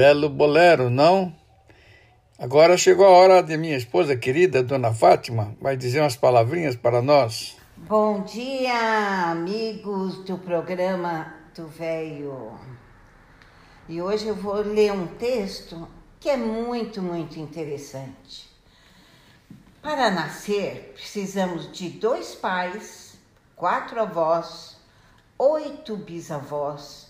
Belo 0.00 0.30
bolero, 0.30 0.88
não? 0.88 1.30
Agora 2.38 2.78
chegou 2.78 3.04
a 3.04 3.10
hora 3.10 3.42
de 3.42 3.54
minha 3.58 3.76
esposa 3.76 4.16
querida, 4.16 4.62
Dona 4.62 4.94
Fátima, 4.94 5.54
vai 5.60 5.76
dizer 5.76 6.00
umas 6.00 6.16
palavrinhas 6.16 6.74
para 6.74 7.02
nós. 7.02 7.58
Bom 7.76 8.22
dia, 8.22 9.30
amigos 9.30 10.24
do 10.24 10.38
programa 10.38 11.34
do 11.54 11.66
Velho. 11.66 12.58
E 13.90 14.00
hoje 14.00 14.26
eu 14.26 14.34
vou 14.34 14.62
ler 14.62 14.90
um 14.90 15.06
texto 15.06 15.86
que 16.18 16.30
é 16.30 16.36
muito, 16.38 17.02
muito 17.02 17.38
interessante. 17.38 18.48
Para 19.82 20.10
nascer, 20.10 20.94
precisamos 20.94 21.70
de 21.70 21.90
dois 21.90 22.34
pais, 22.34 23.18
quatro 23.54 24.00
avós, 24.00 24.78
oito 25.38 25.94
bisavós, 25.94 27.08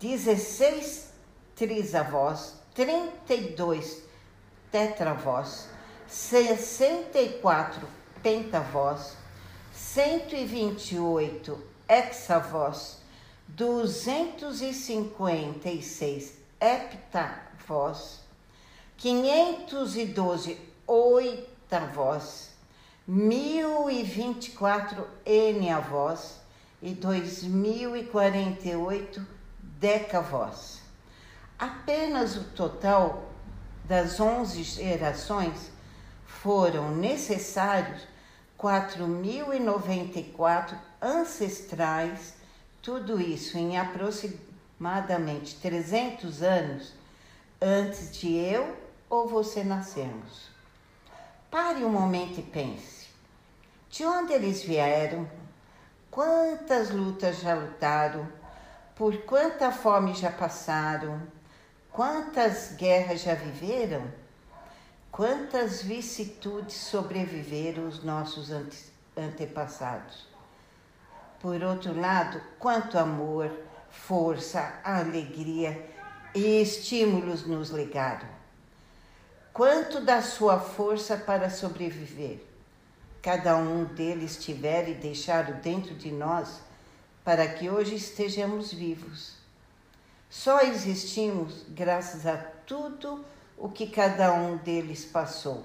16 0.00 1.05
trisavós, 1.56 2.54
32 2.74 4.02
tetravós, 4.70 5.68
64 6.06 7.88
pentavós, 8.22 9.16
128 9.72 11.58
hexavós, 11.88 12.98
256 13.48 16.34
heptavós, 16.60 18.20
512 18.98 20.60
oitavós, 20.86 22.50
1024 23.08 25.08
enavós 25.24 26.38
e 26.82 26.92
2048 26.92 29.26
decavós. 29.60 30.85
Apenas 31.58 32.36
o 32.36 32.44
total 32.44 33.30
das 33.84 34.20
11 34.20 34.62
gerações 34.62 35.72
foram 36.26 36.94
necessários 36.94 38.06
4.094 38.58 40.76
ancestrais, 41.00 42.34
tudo 42.82 43.18
isso 43.20 43.56
em 43.56 43.78
aproximadamente 43.78 45.56
300 45.56 46.42
anos 46.42 46.92
antes 47.60 48.14
de 48.14 48.34
eu 48.34 48.76
ou 49.08 49.26
você 49.26 49.64
nascermos. 49.64 50.50
Pare 51.50 51.82
um 51.84 51.90
momento 51.90 52.38
e 52.38 52.42
pense: 52.42 53.08
de 53.88 54.04
onde 54.04 54.34
eles 54.34 54.62
vieram? 54.62 55.26
Quantas 56.10 56.90
lutas 56.90 57.40
já 57.40 57.54
lutaram? 57.54 58.28
Por 58.94 59.16
quanta 59.22 59.72
fome 59.72 60.12
já 60.14 60.30
passaram? 60.30 61.34
Quantas 61.96 62.72
guerras 62.76 63.22
já 63.22 63.34
viveram? 63.34 64.06
Quantas 65.10 65.80
vicissitudes 65.80 66.76
sobreviveram 66.76 67.88
os 67.88 68.04
nossos 68.04 68.50
ante 68.50 68.92
antepassados? 69.16 70.26
Por 71.40 71.62
outro 71.62 71.98
lado, 71.98 72.38
quanto 72.58 72.98
amor, 72.98 73.50
força, 73.88 74.78
alegria 74.84 75.88
e 76.34 76.60
estímulos 76.60 77.46
nos 77.46 77.70
legaram? 77.70 78.28
Quanto 79.50 79.98
da 79.98 80.20
sua 80.20 80.60
força 80.60 81.16
para 81.16 81.48
sobreviver? 81.48 82.44
Cada 83.22 83.56
um 83.56 83.84
deles 83.86 84.36
tiver 84.36 84.86
e 84.90 84.94
deixaram 84.96 85.60
dentro 85.60 85.94
de 85.94 86.12
nós 86.12 86.60
para 87.24 87.48
que 87.48 87.70
hoje 87.70 87.94
estejamos 87.94 88.70
vivos. 88.70 89.45
Só 90.36 90.60
existimos 90.60 91.64
graças 91.70 92.26
a 92.26 92.36
tudo 92.36 93.24
o 93.56 93.70
que 93.70 93.86
cada 93.86 94.34
um 94.34 94.58
deles 94.58 95.02
passou. 95.02 95.64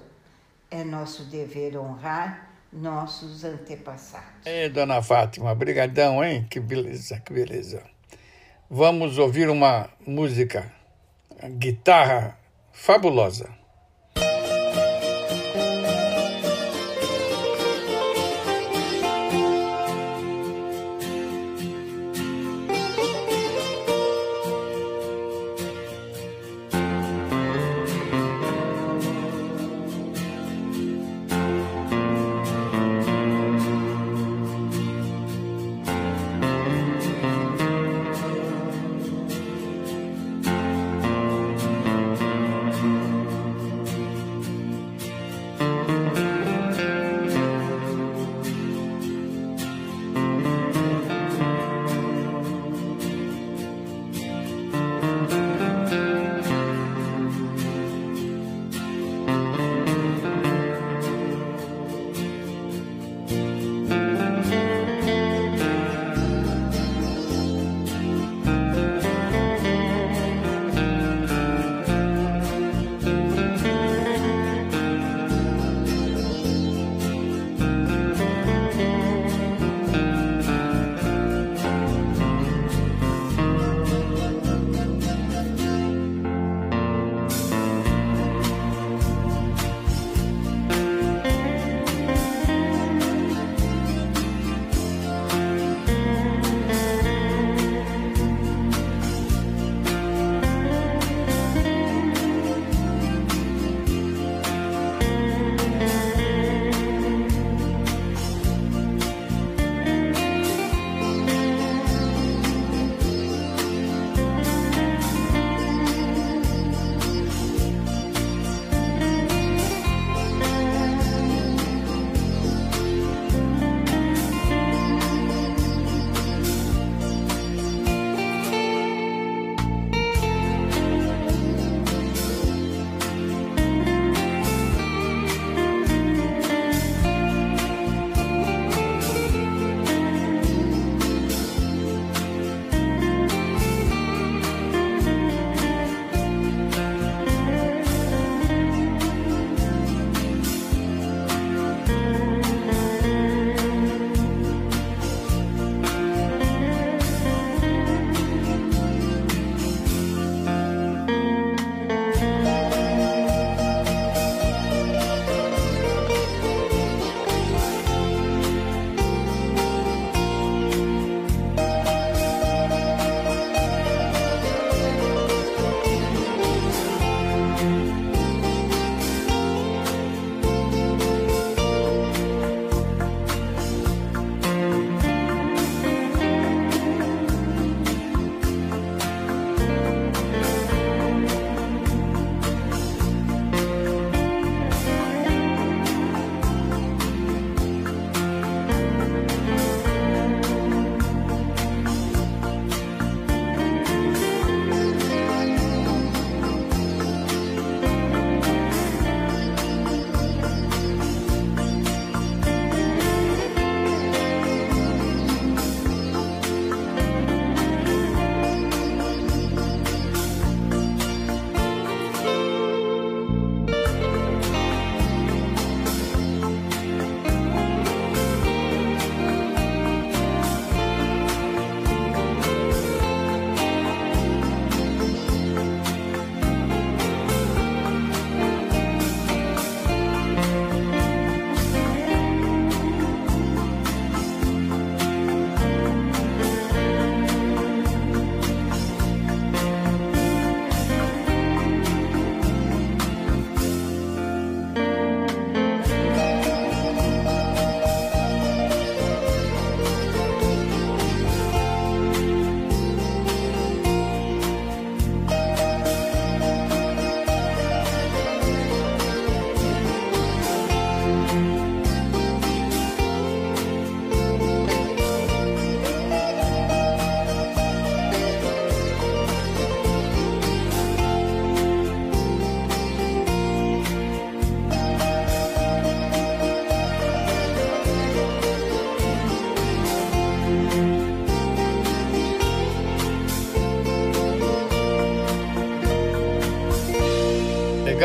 É 0.72 0.82
nosso 0.82 1.26
dever 1.26 1.78
honrar 1.78 2.50
nossos 2.72 3.44
antepassados. 3.44 4.46
Ei, 4.46 4.70
dona 4.70 5.02
Fátima, 5.04 5.54
brigadão, 5.54 6.24
hein? 6.24 6.48
Que 6.50 6.62
beleza, 6.62 7.20
que 7.20 7.34
beleza. 7.34 7.84
Vamos 8.70 9.18
ouvir 9.18 9.50
uma 9.50 9.90
música, 10.08 10.72
guitarra 11.58 12.40
fabulosa. 12.72 13.50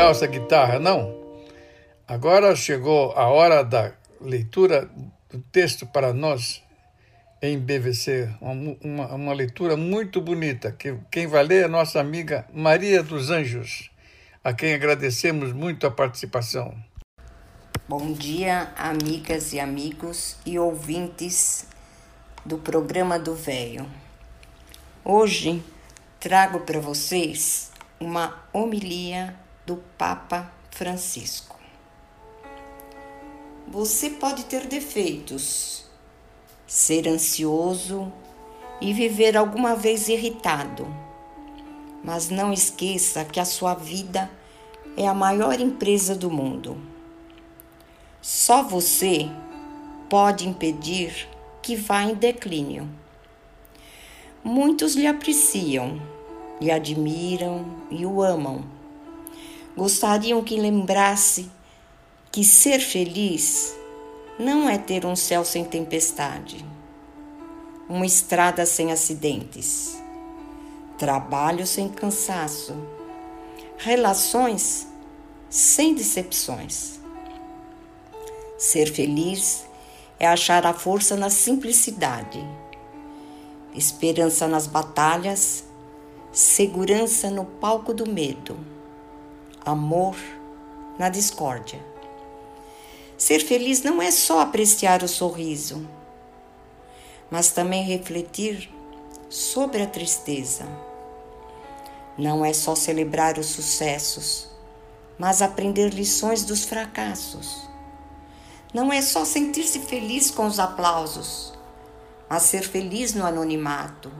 Nossa 0.07 0.25
guitarra, 0.25 0.79
não? 0.79 1.13
Agora 2.07 2.55
chegou 2.55 3.11
a 3.11 3.27
hora 3.27 3.61
da 3.61 3.91
leitura 4.21 4.89
do 5.29 5.41
texto 5.51 5.85
para 5.85 6.13
nós 6.13 6.63
em 7.41 7.59
BVC, 7.59 8.33
uma, 8.39 8.77
uma, 8.81 9.07
uma, 9.13 9.33
leitura 9.33 9.75
muito 9.75 10.21
bonita, 10.21 10.71
que 10.71 10.95
quem 11.11 11.27
vai 11.27 11.43
ler 11.43 11.65
é 11.65 11.67
nossa 11.67 11.99
amiga 11.99 12.47
Maria 12.53 13.03
dos 13.03 13.29
Anjos, 13.29 13.91
a 14.41 14.53
quem 14.53 14.73
agradecemos 14.73 15.51
muito 15.51 15.85
a 15.85 15.91
participação. 15.91 16.73
Bom 17.85 18.13
dia, 18.13 18.71
amigas 18.77 19.51
e 19.51 19.59
amigos 19.59 20.37
e 20.45 20.57
ouvintes 20.57 21.67
do 22.45 22.57
programa 22.57 23.19
do 23.19 23.35
Véio. 23.35 23.85
Hoje 25.03 25.61
trago 26.17 26.61
para 26.61 26.79
vocês 26.79 27.73
uma 27.99 28.41
homilia 28.53 29.35
do 29.67 29.75
Papa 29.97 30.49
Francisco. 30.71 31.59
Você 33.67 34.11
pode 34.11 34.45
ter 34.45 34.65
defeitos, 34.65 35.83
ser 36.65 37.05
ansioso 37.05 38.09
e 38.79 38.93
viver 38.93 39.35
alguma 39.35 39.75
vez 39.75 40.07
irritado. 40.07 40.87
Mas 42.01 42.29
não 42.29 42.53
esqueça 42.53 43.25
que 43.25 43.41
a 43.41 43.45
sua 43.45 43.73
vida 43.73 44.31
é 44.95 45.05
a 45.05 45.13
maior 45.13 45.59
empresa 45.59 46.15
do 46.15 46.31
mundo. 46.31 46.81
Só 48.21 48.63
você 48.63 49.29
pode 50.09 50.47
impedir 50.47 51.27
que 51.61 51.75
vá 51.75 52.03
em 52.03 52.15
declínio. 52.15 52.89
Muitos 54.41 54.95
lhe 54.95 55.07
apreciam, 55.07 56.01
lhe 56.61 56.71
admiram 56.71 57.65
e 57.91 58.05
o 58.05 58.21
amam. 58.21 58.76
Gostariam 59.77 60.43
que 60.43 60.59
lembrasse 60.59 61.51
que 62.31 62.43
ser 62.43 62.79
feliz 62.79 63.75
não 64.39 64.67
é 64.67 64.75
ter 64.75 65.05
um 65.05 65.15
céu 65.15 65.45
sem 65.45 65.63
tempestade, 65.63 66.65
uma 67.87 68.03
estrada 68.03 68.65
sem 68.65 68.91
acidentes, 68.91 70.01
trabalho 70.97 71.67
sem 71.67 71.89
cansaço, 71.89 72.75
relações 73.77 74.87
sem 75.47 75.93
decepções. 75.93 76.99
Ser 78.57 78.91
feliz 78.91 79.67
é 80.19 80.27
achar 80.27 80.65
a 80.65 80.73
força 80.73 81.15
na 81.15 81.29
simplicidade, 81.29 82.43
esperança 83.75 84.47
nas 84.47 84.65
batalhas, 84.65 85.65
segurança 86.31 87.29
no 87.29 87.45
palco 87.45 87.93
do 87.93 88.09
medo, 88.09 88.57
amor 89.67 90.15
na 90.97 91.09
discórdia. 91.09 91.83
Ser 93.17 93.39
feliz 93.39 93.81
não 93.83 94.01
é 94.01 94.11
só 94.11 94.39
apreciar 94.39 95.03
o 95.03 95.07
sorriso, 95.07 95.87
mas 97.29 97.51
também 97.51 97.83
refletir 97.83 98.71
sobre 99.29 99.81
a 99.81 99.87
tristeza. 99.87 100.65
Não 102.17 102.45
é 102.45 102.53
só 102.53 102.75
celebrar 102.75 103.37
os 103.37 103.47
sucessos, 103.47 104.47
mas 105.19 105.41
aprender 105.41 105.89
lições 105.93 106.45
dos 106.45 106.63
fracassos. 106.63 107.67
Não 108.73 108.91
é 108.93 109.01
só 109.01 109.25
sentir-se 109.25 109.79
feliz 109.79 110.31
com 110.31 110.45
os 110.45 110.59
aplausos, 110.59 111.53
mas 112.29 112.43
ser 112.43 112.63
feliz 112.63 113.13
no 113.13 113.25
anonimato. 113.25 114.11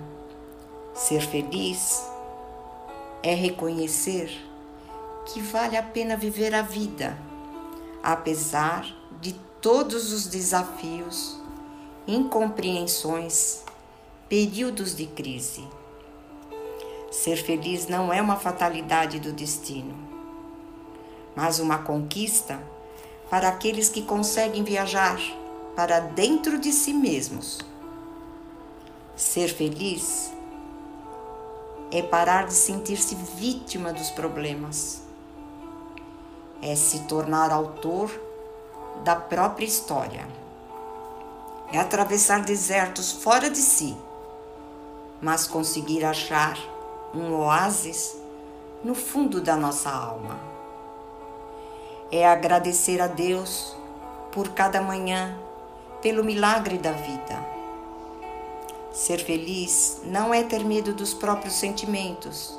Ser 0.93 1.21
feliz 1.21 2.03
é 3.21 3.33
reconhecer 3.33 4.46
que 5.27 5.41
vale 5.41 5.77
a 5.77 5.83
pena 5.83 6.15
viver 6.15 6.53
a 6.55 6.61
vida 6.61 7.17
apesar 8.07 8.85
de 9.19 9.33
todos 9.61 10.13
os 10.13 10.27
desafios, 10.27 11.37
incompreensões, 12.07 13.63
períodos 14.29 14.95
de 14.95 15.05
crise. 15.07 15.67
Ser 17.11 17.35
feliz 17.37 17.87
não 17.87 18.13
é 18.13 18.21
uma 18.21 18.37
fatalidade 18.37 19.19
do 19.19 19.33
destino, 19.33 19.93
mas 21.35 21.59
uma 21.59 21.79
conquista 21.79 22.61
para 23.29 23.49
aqueles 23.49 23.89
que 23.89 24.03
conseguem 24.03 24.63
viajar 24.63 25.19
para 25.75 25.99
dentro 25.99 26.59
de 26.59 26.71
si 26.71 26.93
mesmos. 26.93 27.59
Ser 29.17 29.49
feliz 29.49 30.31
é 31.91 32.01
parar 32.01 32.45
de 32.45 32.53
sentir-se 32.53 33.15
vítima 33.15 33.91
dos 33.91 34.09
problemas 34.11 35.06
é 36.61 36.75
se 36.75 36.99
tornar 37.01 37.51
autor 37.51 38.11
da 39.03 39.15
própria 39.15 39.65
história. 39.65 40.27
É 41.71 41.79
atravessar 41.79 42.41
desertos 42.43 43.11
fora 43.11 43.49
de 43.49 43.57
si, 43.57 43.95
mas 45.21 45.47
conseguir 45.47 46.05
achar 46.05 46.57
um 47.13 47.33
oásis 47.33 48.15
no 48.83 48.95
fundo 48.95 49.41
da 49.41 49.55
nossa 49.55 49.89
alma. 49.89 50.39
É 52.11 52.25
agradecer 52.27 53.01
a 53.01 53.07
Deus 53.07 53.75
por 54.31 54.49
cada 54.49 54.81
manhã, 54.81 55.37
pelo 56.01 56.23
milagre 56.23 56.77
da 56.77 56.91
vida. 56.91 57.57
Ser 58.93 59.19
feliz 59.19 60.01
não 60.05 60.33
é 60.33 60.43
ter 60.43 60.63
medo 60.63 60.93
dos 60.93 61.13
próprios 61.13 61.55
sentimentos, 61.55 62.57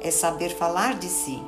é 0.00 0.10
saber 0.10 0.56
falar 0.56 0.94
de 0.94 1.08
si 1.08 1.42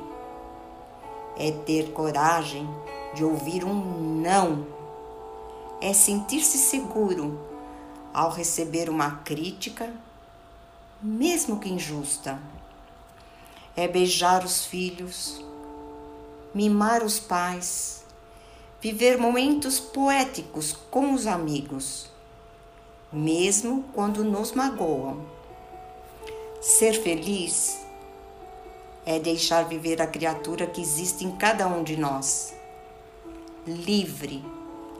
é 1.41 1.51
ter 1.51 1.91
coragem 1.91 2.69
de 3.15 3.25
ouvir 3.25 3.65
um 3.65 4.21
não, 4.21 4.67
é 5.81 5.91
sentir-se 5.91 6.59
seguro 6.59 7.39
ao 8.13 8.29
receber 8.29 8.91
uma 8.91 9.17
crítica, 9.23 9.91
mesmo 11.01 11.59
que 11.59 11.67
injusta. 11.67 12.39
É 13.75 13.87
beijar 13.87 14.45
os 14.45 14.65
filhos, 14.65 15.43
mimar 16.53 17.03
os 17.03 17.19
pais, 17.19 18.05
viver 18.79 19.17
momentos 19.17 19.79
poéticos 19.79 20.77
com 20.91 21.11
os 21.11 21.25
amigos, 21.25 22.07
mesmo 23.11 23.83
quando 23.93 24.23
nos 24.23 24.51
magoam. 24.51 25.25
Ser 26.61 26.93
feliz 27.01 27.80
é 29.05 29.19
deixar 29.19 29.63
viver 29.63 30.01
a 30.01 30.07
criatura 30.07 30.67
que 30.67 30.81
existe 30.81 31.25
em 31.25 31.31
cada 31.31 31.67
um 31.67 31.83
de 31.83 31.97
nós. 31.97 32.53
Livre, 33.65 34.43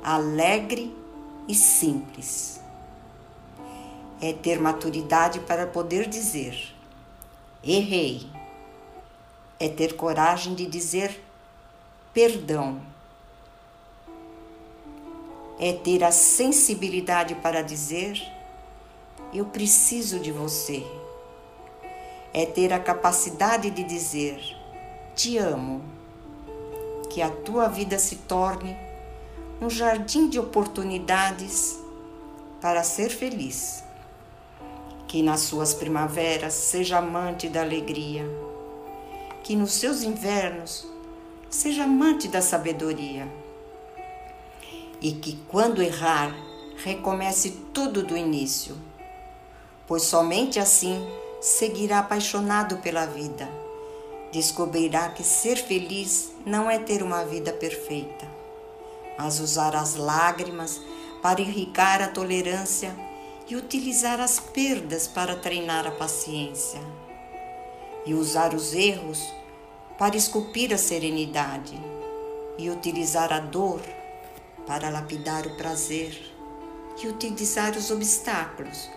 alegre 0.04 0.96
e 1.48 1.54
simples. 1.54 2.60
É 4.22 4.34
ter 4.34 4.60
maturidade 4.60 5.40
para 5.42 5.66
poder 5.66 6.08
dizer: 6.08 6.76
errei. 7.64 8.28
É 9.60 9.70
ter 9.70 9.96
coragem 9.96 10.56
de 10.56 10.66
dizer 10.66 11.24
perdão. 12.14 12.82
É 15.60 15.74
ter 15.74 16.04
a 16.04 16.12
sensibilidade 16.12 17.36
para 17.36 17.62
dizer: 17.62 18.22
eu 19.34 19.46
preciso 19.46 20.20
de 20.20 20.32
você 20.32 21.01
é 22.34 22.46
ter 22.46 22.72
a 22.72 22.80
capacidade 22.80 23.70
de 23.70 23.84
dizer: 23.84 24.40
Te 25.16 25.38
amo. 25.38 25.82
Que 27.10 27.22
a 27.22 27.30
tua 27.30 27.68
vida 27.68 28.00
se 28.00 28.16
torne 28.16 28.78
um 29.62 29.70
jardim 29.70 30.30
de 30.30 30.40
oportunidades 30.40 31.78
para 32.62 32.84
ser 32.84 33.10
feliz. 33.10 33.84
Que 35.08 35.22
nas 35.22 35.42
suas 35.42 35.74
primaveras 35.74 36.54
seja 36.54 37.00
amante 37.00 37.50
da 37.50 37.62
alegria. 37.62 38.26
Que 39.44 39.58
nos 39.58 39.74
seus 39.74 40.04
invernos 40.04 40.88
seja 41.50 41.84
amante 41.84 42.30
da 42.30 42.42
sabedoria. 42.42 43.28
E 45.02 45.12
que 45.12 45.38
quando 45.50 45.82
errar, 45.82 46.34
recomece 46.78 47.52
tudo 47.74 48.04
do 48.04 48.16
início, 48.16 48.78
pois 49.86 50.04
somente 50.04 50.60
assim 50.60 51.06
seguirá 51.42 52.00
apaixonado 52.00 52.78
pela 52.78 53.08
vida. 53.08 53.50
Descobrirá 54.32 55.10
que 55.10 55.24
ser 55.24 55.58
feliz 55.58 56.32
não 56.46 56.70
é 56.70 56.78
ter 56.78 57.02
uma 57.02 57.26
vida 57.26 57.52
perfeita, 57.52 58.28
mas 59.18 59.40
usar 59.40 59.76
as 59.76 59.96
lágrimas 59.96 60.80
para 61.22 61.42
irrigar 61.42 62.02
a 62.02 62.08
tolerância 62.08 62.96
e 63.50 63.56
utilizar 63.56 64.22
as 64.22 64.40
perdas 64.40 65.08
para 65.08 65.36
treinar 65.36 65.86
a 65.88 65.92
paciência, 65.92 66.80
e 68.06 68.14
usar 68.14 68.54
os 68.54 68.74
erros 68.74 69.22
para 69.98 70.16
esculpir 70.16 70.72
a 70.74 70.78
serenidade, 70.78 71.78
e 72.58 72.70
utilizar 72.70 73.34
a 73.34 73.40
dor 73.40 73.82
para 74.66 74.90
lapidar 74.90 75.46
o 75.48 75.58
prazer, 75.58 76.18
e 77.04 77.08
utilizar 77.08 77.76
os 77.76 77.90
obstáculos 77.90 78.90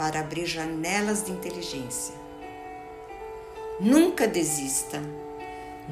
para 0.00 0.20
abrir 0.20 0.46
janelas 0.46 1.22
de 1.22 1.30
inteligência. 1.30 2.14
Nunca 3.78 4.26
desista, 4.26 4.98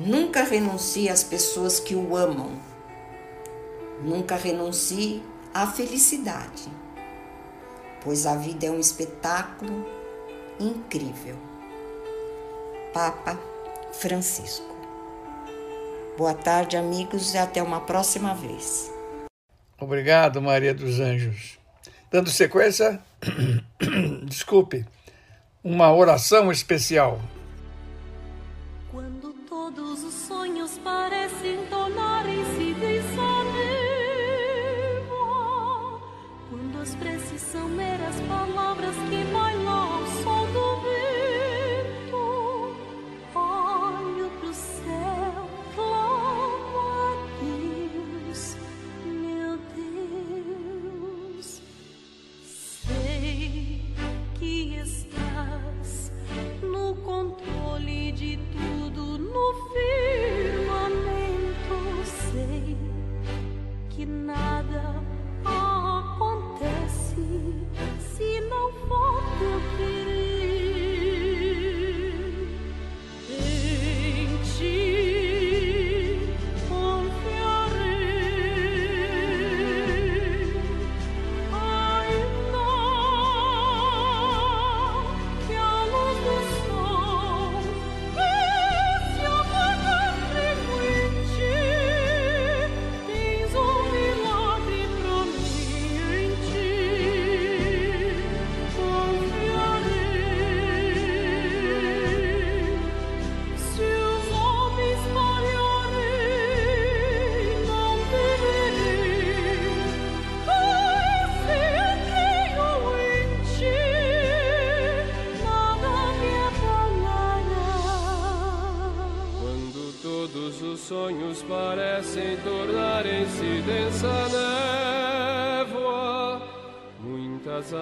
Nunca 0.01 0.45
renuncie 0.45 1.09
às 1.09 1.25
pessoas 1.25 1.81
que 1.81 1.97
o 1.97 2.17
amam. 2.17 2.53
Nunca 4.01 4.37
renuncie 4.37 5.25
à 5.53 5.67
felicidade, 5.67 6.71
pois 8.01 8.25
a 8.25 8.37
vida 8.37 8.67
é 8.67 8.71
um 8.71 8.79
espetáculo 8.79 9.85
incrível. 10.61 11.37
Papa 12.95 13.37
Francisco. 13.93 14.73
Boa 16.17 16.35
tarde, 16.35 16.77
amigos, 16.77 17.35
e 17.35 17.39
até 17.39 17.61
uma 17.61 17.81
próxima 17.81 18.35
vez. 18.35 18.89
Obrigado, 19.81 20.41
Maria 20.41 20.73
dos 20.73 21.01
Anjos. 21.01 21.59
Dando 22.09 22.31
sequência, 22.31 23.03
desculpe, 24.25 24.85
uma 25.63 25.93
oração 25.93 26.51
especial. 26.53 27.21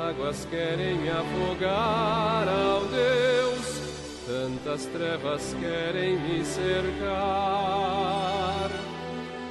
Águas 0.08 0.46
querem 0.48 0.94
me 0.98 1.08
afogar 1.08 2.46
ao 2.48 2.84
Deus, 2.84 3.80
tantas 4.24 4.86
trevas 4.86 5.56
querem 5.58 6.16
me 6.16 6.44
cercar. 6.44 7.10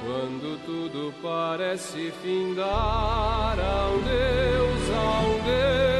Quando 0.06 0.58
tudo 0.64 1.12
parece 1.22 2.10
findar, 2.22 3.58
a 3.58 3.90
um 3.90 4.00
Deus, 4.02 4.90
a 4.96 5.20
um 5.20 5.42
Deus, 5.44 5.95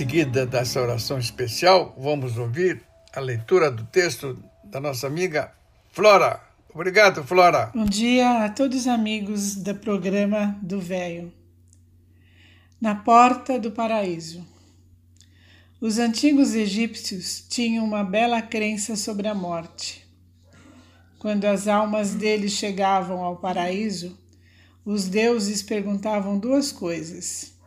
seguida 0.00 0.46
dessa 0.46 0.80
oração 0.80 1.18
especial, 1.18 1.94
vamos 1.98 2.38
ouvir 2.38 2.80
a 3.14 3.20
leitura 3.20 3.70
do 3.70 3.84
texto 3.84 4.42
da 4.64 4.80
nossa 4.80 5.06
amiga 5.06 5.52
Flora. 5.92 6.40
Obrigado, 6.72 7.22
Flora. 7.22 7.70
Bom 7.74 7.84
dia 7.84 8.46
a 8.46 8.48
todos 8.48 8.78
os 8.78 8.86
amigos 8.86 9.56
do 9.56 9.74
programa 9.74 10.58
do 10.62 10.80
Véio. 10.80 11.30
Na 12.80 12.94
porta 12.94 13.58
do 13.58 13.72
paraíso. 13.72 14.42
Os 15.78 15.98
antigos 15.98 16.54
egípcios 16.54 17.44
tinham 17.46 17.84
uma 17.84 18.02
bela 18.02 18.40
crença 18.40 18.96
sobre 18.96 19.28
a 19.28 19.34
morte. 19.34 20.08
Quando 21.18 21.44
as 21.44 21.68
almas 21.68 22.14
deles 22.14 22.52
chegavam 22.52 23.22
ao 23.22 23.36
paraíso, 23.36 24.18
os 24.82 25.08
deuses 25.08 25.62
perguntavam 25.62 26.38
duas 26.38 26.72
coisas. 26.72 27.59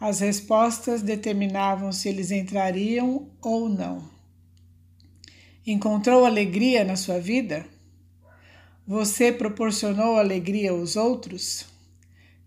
As 0.00 0.20
respostas 0.20 1.02
determinavam 1.02 1.90
se 1.90 2.08
eles 2.08 2.30
entrariam 2.30 3.28
ou 3.42 3.68
não. 3.68 4.08
Encontrou 5.66 6.24
alegria 6.24 6.84
na 6.84 6.94
sua 6.94 7.18
vida? 7.18 7.66
Você 8.86 9.32
proporcionou 9.32 10.16
alegria 10.16 10.70
aos 10.70 10.94
outros? 10.94 11.66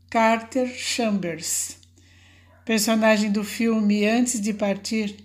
Carter 0.09 0.67
Chambers, 0.67 1.77
personagem 2.65 3.31
do 3.31 3.43
filme 3.43 4.05
Antes 4.05 4.41
de 4.41 4.53
Partir, 4.53 5.15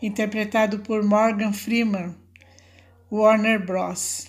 interpretado 0.00 0.78
por 0.78 1.02
Morgan 1.02 1.52
Freeman, 1.52 2.14
Warner 3.10 3.64
Bros. 3.64 4.28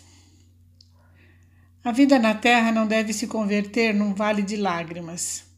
A 1.84 1.92
vida 1.92 2.20
na 2.20 2.34
Terra 2.34 2.72
não 2.72 2.88
deve 2.88 3.14
se 3.14 3.28
converter 3.28 3.94
num 3.94 4.14
vale 4.14 4.42
de 4.42 4.56
lágrimas. 4.58 5.53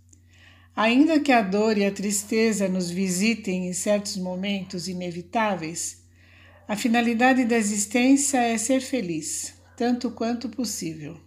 Ainda 0.75 1.19
que 1.19 1.31
a 1.31 1.41
dor 1.41 1.77
e 1.77 1.85
a 1.85 1.91
tristeza 1.91 2.67
nos 2.67 2.89
visitem 2.89 3.67
em 3.67 3.73
certos 3.73 4.17
momentos 4.17 4.87
inevitáveis, 4.87 6.03
a 6.67 6.75
finalidade 6.75 7.45
da 7.45 7.55
existência 7.55 8.37
é 8.39 8.57
ser 8.57 8.81
feliz, 8.81 9.53
tanto 9.77 10.11
quanto 10.11 10.49
possível. 10.49 11.17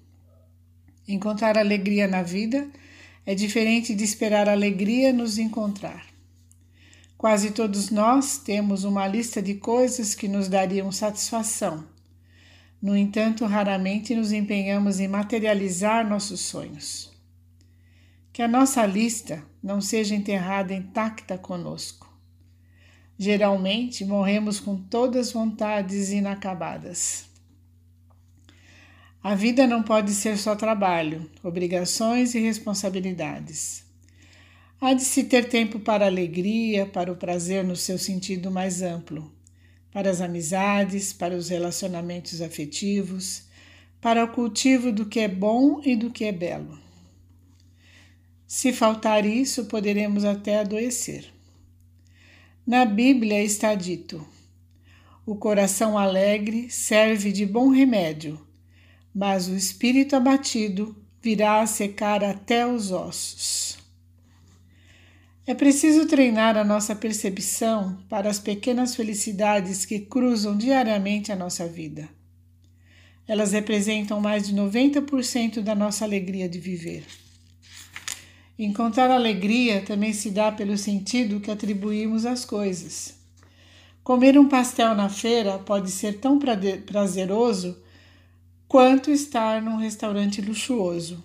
Encontrar 1.06 1.56
alegria 1.56 2.06
na 2.06 2.22
vida 2.22 2.68
é 3.24 3.34
diferente 3.34 3.94
de 3.94 4.04
esperar 4.04 4.48
alegria 4.48 5.12
nos 5.12 5.38
encontrar. 5.38 6.06
Quase 7.16 7.50
todos 7.52 7.90
nós 7.90 8.38
temos 8.38 8.84
uma 8.84 9.06
lista 9.08 9.40
de 9.40 9.54
coisas 9.54 10.14
que 10.14 10.28
nos 10.28 10.48
dariam 10.48 10.92
satisfação 10.92 11.86
no 12.80 12.96
entanto, 12.96 13.44
raramente 13.44 14.14
nos 14.14 14.30
empenhamos 14.30 15.00
em 15.00 15.08
materializar 15.08 16.08
nossos 16.08 16.40
sonhos. 16.40 17.07
Que 18.38 18.42
a 18.42 18.46
nossa 18.46 18.86
lista 18.86 19.42
não 19.60 19.80
seja 19.80 20.14
enterrada 20.14 20.72
intacta 20.72 21.36
conosco. 21.36 22.08
Geralmente 23.18 24.04
morremos 24.04 24.60
com 24.60 24.76
todas 24.76 25.26
as 25.26 25.32
vontades 25.32 26.12
inacabadas. 26.12 27.28
A 29.20 29.34
vida 29.34 29.66
não 29.66 29.82
pode 29.82 30.12
ser 30.12 30.38
só 30.38 30.54
trabalho, 30.54 31.28
obrigações 31.42 32.32
e 32.32 32.38
responsabilidades. 32.38 33.82
Há 34.80 34.94
de 34.94 35.02
se 35.02 35.24
ter 35.24 35.48
tempo 35.48 35.80
para 35.80 36.04
a 36.04 36.08
alegria, 36.08 36.86
para 36.86 37.10
o 37.10 37.16
prazer 37.16 37.64
no 37.64 37.74
seu 37.74 37.98
sentido 37.98 38.52
mais 38.52 38.82
amplo 38.82 39.32
para 39.90 40.10
as 40.10 40.20
amizades, 40.20 41.12
para 41.12 41.34
os 41.34 41.48
relacionamentos 41.48 42.40
afetivos, 42.40 43.48
para 44.00 44.22
o 44.22 44.28
cultivo 44.28 44.92
do 44.92 45.06
que 45.06 45.18
é 45.18 45.26
bom 45.26 45.82
e 45.84 45.96
do 45.96 46.08
que 46.08 46.24
é 46.24 46.30
belo. 46.30 46.86
Se 48.48 48.72
faltar 48.72 49.26
isso, 49.26 49.66
poderemos 49.66 50.24
até 50.24 50.60
adoecer. 50.60 51.30
Na 52.66 52.86
Bíblia 52.86 53.44
está 53.44 53.74
dito: 53.74 54.26
o 55.26 55.36
coração 55.36 55.98
alegre 55.98 56.70
serve 56.70 57.30
de 57.30 57.44
bom 57.44 57.68
remédio, 57.68 58.40
mas 59.14 59.48
o 59.48 59.54
espírito 59.54 60.16
abatido 60.16 60.96
virá 61.20 61.60
a 61.60 61.66
secar 61.66 62.24
até 62.24 62.66
os 62.66 62.90
ossos. 62.90 63.76
É 65.46 65.52
preciso 65.52 66.06
treinar 66.06 66.56
a 66.56 66.64
nossa 66.64 66.96
percepção 66.96 67.98
para 68.08 68.30
as 68.30 68.38
pequenas 68.38 68.96
felicidades 68.96 69.84
que 69.84 70.00
cruzam 70.00 70.56
diariamente 70.56 71.30
a 71.30 71.36
nossa 71.36 71.66
vida. 71.66 72.08
Elas 73.26 73.52
representam 73.52 74.22
mais 74.22 74.48
de 74.48 74.54
90% 74.54 75.60
da 75.60 75.74
nossa 75.74 76.06
alegria 76.06 76.48
de 76.48 76.58
viver. 76.58 77.04
Encontrar 78.58 79.08
alegria 79.08 79.82
também 79.82 80.12
se 80.12 80.32
dá 80.32 80.50
pelo 80.50 80.76
sentido 80.76 81.38
que 81.38 81.50
atribuímos 81.50 82.26
às 82.26 82.44
coisas. 82.44 83.14
Comer 84.02 84.36
um 84.36 84.48
pastel 84.48 84.96
na 84.96 85.08
feira 85.08 85.58
pode 85.58 85.92
ser 85.92 86.18
tão 86.18 86.40
prazeroso 86.84 87.80
quanto 88.66 89.12
estar 89.12 89.62
num 89.62 89.76
restaurante 89.76 90.40
luxuoso. 90.40 91.22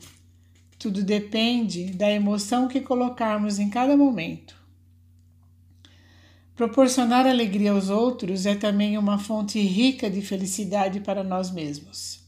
Tudo 0.78 1.02
depende 1.02 1.86
da 1.94 2.12
emoção 2.12 2.68
que 2.68 2.82
colocarmos 2.82 3.58
em 3.58 3.70
cada 3.70 3.98
momento. 3.98 4.56
Proporcionar 6.56 7.26
alegria 7.26 7.72
aos 7.72 7.90
outros 7.90 8.46
é 8.46 8.54
também 8.54 8.96
uma 8.96 9.18
fonte 9.18 9.60
rica 9.60 10.08
de 10.08 10.22
felicidade 10.22 11.00
para 11.00 11.24
nós 11.24 11.50
mesmos. 11.50 12.23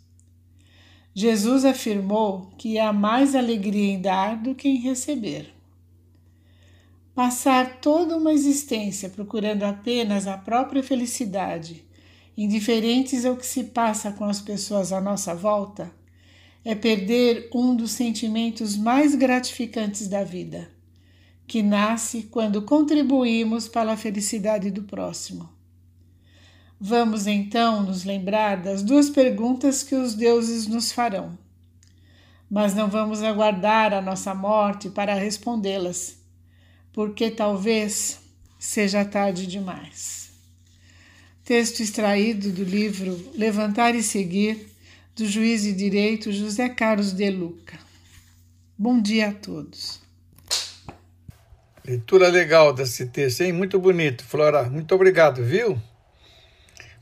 Jesus 1.18 1.63
afirmou 1.63 2.49
que 2.57 2.78
há 2.78 2.91
mais 2.91 3.36
alegria 3.36 3.93
em 3.93 4.01
dar 4.01 4.36
do 4.36 4.53
que 4.53 4.68
em 4.68 4.76
receber. 4.76 5.55
Passar 7.16 7.80
toda 7.80 8.18
uma 8.18 8.34
existência 8.34 9.07
procurando 9.07 9.63
apenas 9.63 10.28
a 10.28 10.38
própria 10.38 10.84
felicidade, 10.84 11.86
indiferentes 12.38 13.24
ao 13.24 13.38
que 13.38 13.45
se 13.45 13.63
passa 13.63 14.11
com 14.11 14.26
as 14.26 14.41
pessoas 14.41 14.91
à 14.91 14.99
nossa 14.99 15.34
volta, 15.34 15.89
é 16.66 16.76
perder 16.76 17.47
um 17.55 17.74
dos 17.74 17.91
sentimentos 17.91 18.76
mais 18.76 19.16
gratificantes 19.16 20.09
da 20.09 20.22
vida, 20.22 20.70
que 21.47 21.63
nasce 21.63 22.24
quando 22.24 22.63
contribuímos 22.63 23.70
para 23.70 23.93
a 23.93 23.97
felicidade 23.97 24.70
do 24.70 24.84
próximo. 24.84 25.55
Vamos 26.88 27.26
então 27.26 27.82
nos 27.82 28.04
lembrar 28.04 28.58
das 28.58 28.84
duas 28.84 29.10
perguntas 29.10 29.82
que 29.82 29.96
os 29.96 30.14
deuses 30.14 30.68
nos 30.68 30.92
farão. 30.92 31.36
Mas 32.48 32.76
não 32.76 32.88
vamos 32.88 33.24
aguardar 33.24 33.92
a 33.92 34.00
nossa 34.00 34.36
morte 34.36 34.92
para 34.92 35.16
respondê-las, 35.16 36.16
porque 36.94 37.32
talvez 37.32 38.20
seja 38.60 39.04
tarde 39.04 39.48
demais. 39.48 40.30
Texto 41.44 41.80
extraído 41.80 42.52
do 42.52 42.64
livro 42.64 43.32
Levantar 43.34 43.96
e 43.96 44.04
Seguir 44.04 44.70
do 45.16 45.26
juiz 45.26 45.64
de 45.64 45.74
direito 45.74 46.32
José 46.32 46.70
Carlos 46.70 47.14
de 47.14 47.32
Luca. 47.32 47.80
Bom 48.78 49.02
dia 49.02 49.30
a 49.30 49.34
todos. 49.34 50.00
Leitura 51.84 52.28
legal 52.28 52.72
desse 52.72 53.08
texto, 53.08 53.42
hein? 53.42 53.54
Muito 53.54 53.80
bonito, 53.80 54.24
Flora. 54.24 54.70
Muito 54.70 54.94
obrigado, 54.94 55.44
viu? 55.44 55.82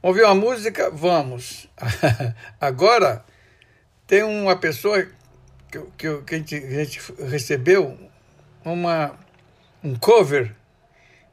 Vamos 0.03 0.17
ouvir 0.17 0.25
uma 0.25 0.35
música? 0.35 0.91
Vamos. 0.91 1.69
Agora, 2.59 3.23
tem 4.05 4.21
uma 4.21 4.57
pessoa 4.57 5.07
que, 5.71 5.79
que, 5.97 6.21
que 6.23 6.35
a, 6.35 6.37
gente, 6.37 6.55
a 6.55 6.83
gente 6.83 7.01
recebeu 7.29 7.97
uma, 8.65 9.17
um 9.81 9.95
cover 9.95 10.53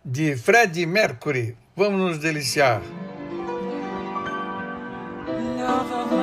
de 0.04 0.36
Freddie 0.36 0.86
Mercury. 0.86 1.56
Vamos 1.74 2.00
nos 2.00 2.18
deliciar. 2.18 2.80
take 5.56 6.19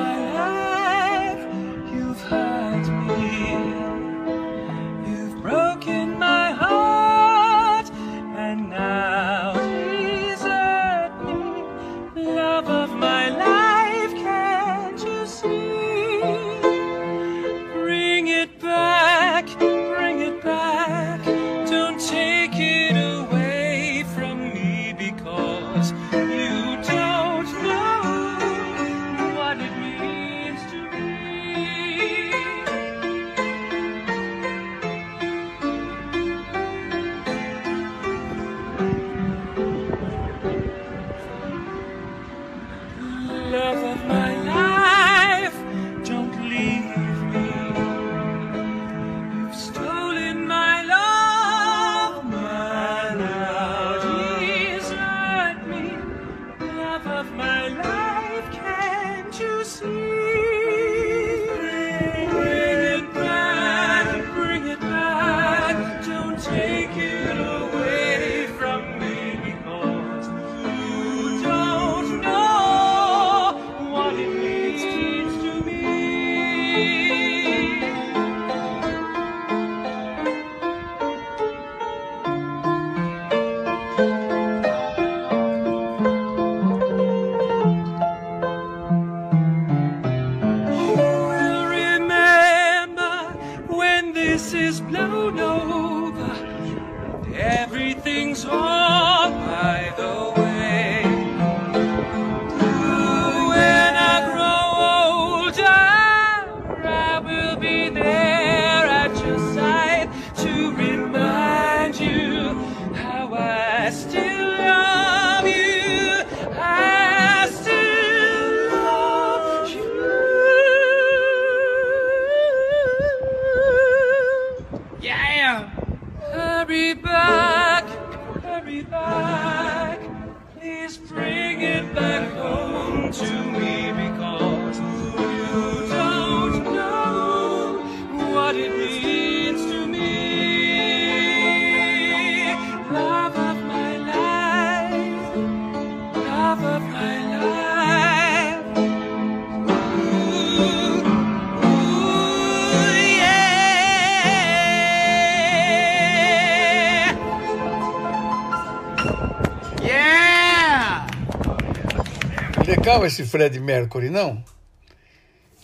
Legal 162.88 163.04
esse 163.04 163.22
Fred 163.22 163.60
Mercury, 163.60 164.08
não? 164.08 164.42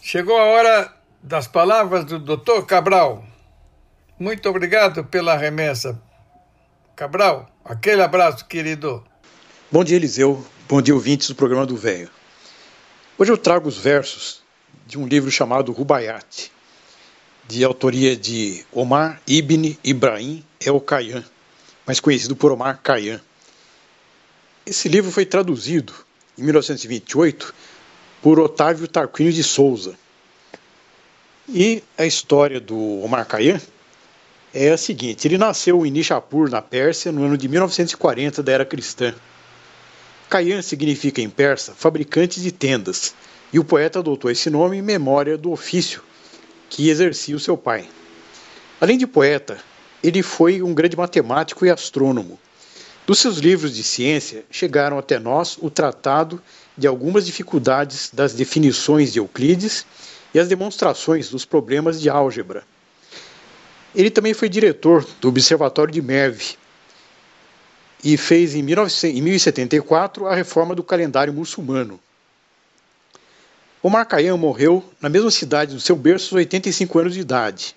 Chegou 0.02 0.36
a 0.36 0.44
hora 0.44 0.94
das 1.22 1.48
palavras 1.48 2.04
do 2.04 2.18
Dr. 2.18 2.66
Cabral. 2.66 3.24
Muito 4.18 4.46
obrigado 4.46 5.06
pela 5.06 5.34
remessa. 5.34 5.98
Cabral, 6.94 7.48
aquele 7.64 8.02
abraço, 8.02 8.44
querido. 8.44 9.02
Bom 9.72 9.82
dia, 9.82 9.96
Eliseu. 9.96 10.46
Bom 10.68 10.82
dia, 10.82 10.94
ouvintes 10.94 11.28
do 11.28 11.34
programa 11.34 11.64
do 11.64 11.78
Velho. 11.78 12.10
Hoje 13.16 13.32
eu 13.32 13.38
trago 13.38 13.70
os 13.70 13.78
versos 13.78 14.42
de 14.86 14.98
um 14.98 15.06
livro 15.06 15.30
chamado 15.30 15.72
Rubaiyat, 15.72 16.52
de 17.48 17.64
autoria 17.64 18.14
de 18.14 18.66
Omar 18.70 19.18
Ibn 19.26 19.78
Ibrahim 19.82 20.44
El 20.60 20.78
Khayyam, 20.78 21.24
mais 21.86 22.00
conhecido 22.00 22.36
por 22.36 22.52
Omar 22.52 22.82
Khayyam. 22.82 23.18
Esse 24.66 24.90
livro 24.90 25.10
foi 25.10 25.24
traduzido 25.24 26.04
em 26.38 26.42
1928 26.42 27.54
por 28.22 28.40
Otávio 28.40 28.88
Tarquínio 28.88 29.32
de 29.32 29.42
Souza. 29.42 29.94
E 31.48 31.82
a 31.98 32.06
história 32.06 32.58
do 32.58 33.02
Omar 33.02 33.26
Khayyam 33.26 33.60
é 34.52 34.70
a 34.70 34.76
seguinte: 34.76 35.28
ele 35.28 35.36
nasceu 35.36 35.84
em 35.84 35.90
Nishapur, 35.90 36.48
na 36.48 36.62
Pérsia, 36.62 37.12
no 37.12 37.24
ano 37.24 37.36
de 37.36 37.48
1940 37.48 38.42
da 38.42 38.52
era 38.52 38.64
cristã. 38.64 39.14
Khayyam 40.30 40.62
significa 40.62 41.20
em 41.20 41.28
persa 41.28 41.74
fabricante 41.74 42.40
de 42.40 42.50
tendas, 42.50 43.14
e 43.52 43.58
o 43.58 43.64
poeta 43.64 43.98
adotou 43.98 44.30
esse 44.30 44.48
nome 44.48 44.78
em 44.78 44.82
memória 44.82 45.36
do 45.36 45.52
ofício 45.52 46.02
que 46.70 46.88
exercia 46.88 47.36
o 47.36 47.40
seu 47.40 47.56
pai. 47.56 47.88
Além 48.80 48.98
de 48.98 49.06
poeta, 49.06 49.58
ele 50.02 50.22
foi 50.22 50.62
um 50.62 50.74
grande 50.74 50.96
matemático 50.96 51.64
e 51.64 51.70
astrônomo. 51.70 52.38
Dos 53.06 53.18
seus 53.18 53.36
livros 53.36 53.74
de 53.74 53.82
ciência 53.82 54.44
chegaram 54.50 54.98
até 54.98 55.18
nós 55.18 55.58
o 55.60 55.68
tratado 55.68 56.40
de 56.76 56.86
algumas 56.86 57.26
dificuldades 57.26 58.10
das 58.10 58.32
definições 58.32 59.12
de 59.12 59.18
Euclides 59.18 59.84
e 60.32 60.38
as 60.38 60.48
demonstrações 60.48 61.28
dos 61.28 61.44
problemas 61.44 62.00
de 62.00 62.08
álgebra. 62.08 62.64
Ele 63.94 64.10
também 64.10 64.32
foi 64.32 64.48
diretor 64.48 65.06
do 65.20 65.28
Observatório 65.28 65.92
de 65.92 66.00
Merv 66.00 66.56
e 68.02 68.16
fez 68.16 68.54
em 68.54 68.62
1074 68.62 70.26
a 70.26 70.34
reforma 70.34 70.74
do 70.74 70.82
calendário 70.82 71.32
muçulmano. 71.32 72.00
Omar 73.82 74.08
Khayyam 74.08 74.38
morreu 74.38 74.82
na 74.98 75.10
mesma 75.10 75.30
cidade 75.30 75.74
do 75.74 75.80
seu 75.80 75.94
berço 75.94 76.34
aos 76.34 76.38
85 76.38 76.98
anos 76.98 77.14
de 77.14 77.20
idade. 77.20 77.76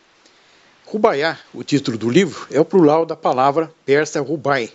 Rubaiyat, 0.85 1.37
o 1.53 1.65
título 1.65 1.97
do 1.97 2.09
livro, 2.09 2.47
é 2.49 2.61
o 2.61 2.65
plural 2.65 3.05
da 3.05 3.15
palavra 3.15 3.69
persa 3.85 4.21
Rubai, 4.21 4.71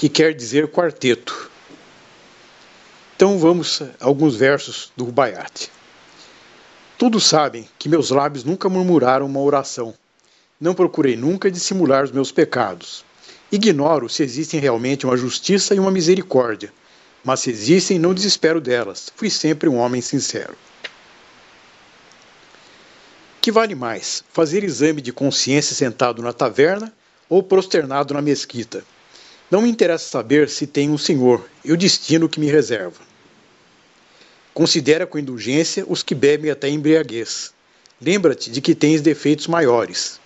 que 0.00 0.08
quer 0.08 0.32
dizer 0.32 0.66
quarteto. 0.68 1.50
Então 3.14 3.38
vamos 3.38 3.82
a 3.82 3.90
alguns 4.00 4.34
versos 4.34 4.90
do 4.96 5.04
Rubaiyat. 5.04 5.70
Todos 6.96 7.26
sabem 7.26 7.68
que 7.78 7.86
meus 7.86 8.08
lábios 8.08 8.42
nunca 8.42 8.66
murmuraram 8.70 9.26
uma 9.26 9.40
oração. 9.40 9.92
Não 10.58 10.72
procurei 10.72 11.18
nunca 11.18 11.50
dissimular 11.50 12.02
os 12.02 12.12
meus 12.12 12.32
pecados. 12.32 13.04
Ignoro 13.52 14.08
se 14.08 14.22
existem 14.22 14.58
realmente 14.58 15.04
uma 15.04 15.18
justiça 15.18 15.74
e 15.74 15.78
uma 15.78 15.90
misericórdia, 15.90 16.72
mas 17.22 17.40
se 17.40 17.50
existem, 17.50 17.98
não 17.98 18.14
desespero 18.14 18.58
delas. 18.58 19.12
Fui 19.14 19.28
sempre 19.28 19.68
um 19.68 19.76
homem 19.76 20.00
sincero. 20.00 20.56
Que 23.38 23.52
vale 23.52 23.74
mais, 23.74 24.24
fazer 24.32 24.64
exame 24.64 25.02
de 25.02 25.12
consciência 25.12 25.76
sentado 25.76 26.22
na 26.22 26.32
taverna 26.32 26.90
ou 27.28 27.42
prosternado 27.42 28.14
na 28.14 28.22
mesquita? 28.22 28.82
Não 29.50 29.62
me 29.62 29.68
interessa 29.68 30.08
saber 30.08 30.48
se 30.48 30.66
tem 30.66 30.90
um 30.90 30.98
Senhor 30.98 31.44
e 31.64 31.72
o 31.72 31.76
destino 31.76 32.28
que 32.28 32.38
me 32.38 32.46
reserva. 32.46 33.00
Considera 34.54 35.06
com 35.06 35.18
indulgência 35.18 35.84
os 35.88 36.02
que 36.02 36.14
bebem 36.14 36.50
até 36.50 36.68
embriaguez. 36.68 37.52
Lembra-te 38.00 38.50
de 38.50 38.60
que 38.60 38.74
tens 38.74 39.00
defeitos 39.00 39.48
maiores. 39.48 40.20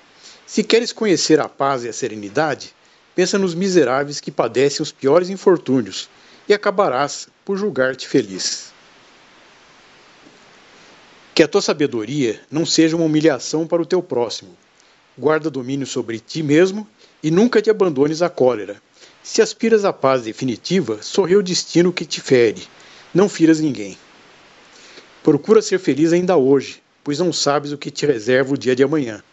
Se 0.47 0.63
queres 0.63 0.93
conhecer 0.93 1.41
a 1.41 1.49
paz 1.49 1.85
e 1.85 1.89
a 1.89 1.93
serenidade, 1.93 2.75
pensa 3.15 3.39
nos 3.39 3.55
miseráveis 3.55 4.21
que 4.21 4.31
padecem 4.31 4.83
os 4.83 4.93
piores 4.93 5.31
infortúnios 5.31 6.09
e 6.47 6.53
acabarás 6.53 7.29
por 7.45 7.57
julgar-te 7.57 8.07
feliz. 8.07 8.73
Que 11.35 11.43
a 11.43 11.49
tua 11.49 11.63
sabedoria 11.63 12.41
não 12.51 12.67
seja 12.67 12.95
uma 12.95 13.07
humilhação 13.07 13.67
para 13.67 13.81
o 13.81 13.87
teu 13.87 14.03
próximo. 14.03 14.55
Guarda 15.17 15.51
domínio 15.51 15.87
sobre 15.87 16.21
ti 16.21 16.43
mesmo 16.43 16.87
e 17.23 17.31
nunca 17.31 17.63
te 17.63 17.71
abandones 17.71 18.21
à 18.21 18.29
cólera. 18.29 18.81
Se 19.25 19.41
aspiras 19.41 19.87
à 19.87 19.93
paz 19.93 20.25
definitiva, 20.25 21.01
sorri 21.01 21.35
o 21.35 21.43
destino 21.43 21.95
que 21.95 22.05
te 22.05 22.21
fere. 22.21 22.69
Não 23.15 23.27
firas 23.27 23.59
ninguém. 23.59 23.97
Procura 25.23 25.63
ser 25.63 25.79
feliz 25.79 26.13
ainda 26.13 26.37
hoje, 26.37 26.83
pois 27.03 27.19
não 27.19 27.33
sabes 27.33 27.73
o 27.73 27.79
que 27.79 27.91
te 27.91 28.05
reserva 28.05 28.53
o 28.53 28.59
dia 28.59 28.77
de 28.77 28.83
amanhã. 28.83 29.25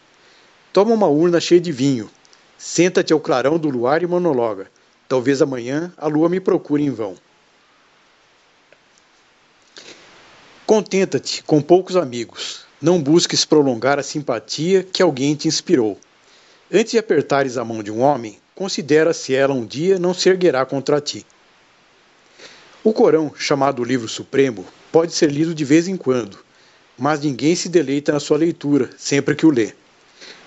Toma 0.72 0.94
uma 0.94 1.08
urna 1.08 1.38
cheia 1.38 1.60
de 1.60 1.70
vinho. 1.70 2.10
Senta-te 2.56 3.12
ao 3.12 3.20
clarão 3.20 3.58
do 3.58 3.68
luar 3.68 4.02
e 4.02 4.06
monologa. 4.06 4.70
Talvez 5.06 5.42
amanhã 5.42 5.92
a 5.98 6.06
lua 6.06 6.30
me 6.30 6.40
procure 6.40 6.82
em 6.82 6.90
vão. 6.90 7.14
Contenta-te 10.64 11.42
com 11.42 11.60
poucos 11.60 11.96
amigos. 11.96 12.64
Não 12.80 12.98
busques 12.98 13.44
prolongar 13.44 13.98
a 13.98 14.02
simpatia 14.02 14.82
que 14.82 15.02
alguém 15.02 15.34
te 15.34 15.48
inspirou. 15.48 16.00
Antes 16.72 16.92
de 16.92 16.98
apertares 16.98 17.58
a 17.58 17.64
mão 17.64 17.82
de 17.82 17.92
um 17.92 18.00
homem, 18.00 18.40
considera 18.62 19.12
se 19.12 19.34
ela 19.34 19.52
um 19.52 19.66
dia 19.66 19.98
não 19.98 20.14
se 20.14 20.28
erguerá 20.28 20.64
contra 20.64 21.00
ti. 21.00 21.26
O 22.84 22.92
Corão, 22.92 23.34
chamado 23.36 23.82
Livro 23.82 24.08
Supremo, 24.08 24.64
pode 24.92 25.12
ser 25.12 25.32
lido 25.32 25.52
de 25.52 25.64
vez 25.64 25.88
em 25.88 25.96
quando, 25.96 26.38
mas 26.96 27.18
ninguém 27.18 27.56
se 27.56 27.68
deleita 27.68 28.12
na 28.12 28.20
sua 28.20 28.36
leitura 28.36 28.88
sempre 28.96 29.34
que 29.34 29.44
o 29.44 29.50
lê. 29.50 29.72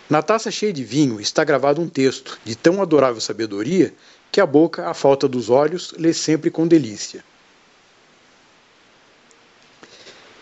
Na 0.09 0.21
taça 0.21 0.49
cheia 0.49 0.71
de 0.71 0.81
vinho 0.81 1.19
está 1.19 1.43
gravado 1.43 1.81
um 1.81 1.89
texto 1.89 2.39
de 2.45 2.55
tão 2.55 2.81
adorável 2.81 3.19
sabedoria 3.19 3.93
que 4.31 4.39
a 4.39 4.45
boca, 4.45 4.89
à 4.89 4.93
falta 4.93 5.27
dos 5.27 5.49
olhos, 5.49 5.93
lê 5.97 6.13
sempre 6.13 6.49
com 6.49 6.65
delícia. 6.65 7.21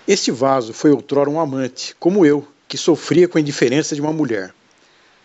Este 0.07 0.30
vaso 0.30 0.74
foi 0.74 0.91
outrora 0.91 1.28
um 1.28 1.39
amante, 1.39 1.95
como 1.99 2.24
eu, 2.24 2.47
que 2.67 2.78
sofria 2.78 3.28
com 3.28 3.39
a 3.39 3.41
indiferença 3.41 3.95
de 3.95 4.01
uma 4.01 4.13
mulher. 4.13 4.53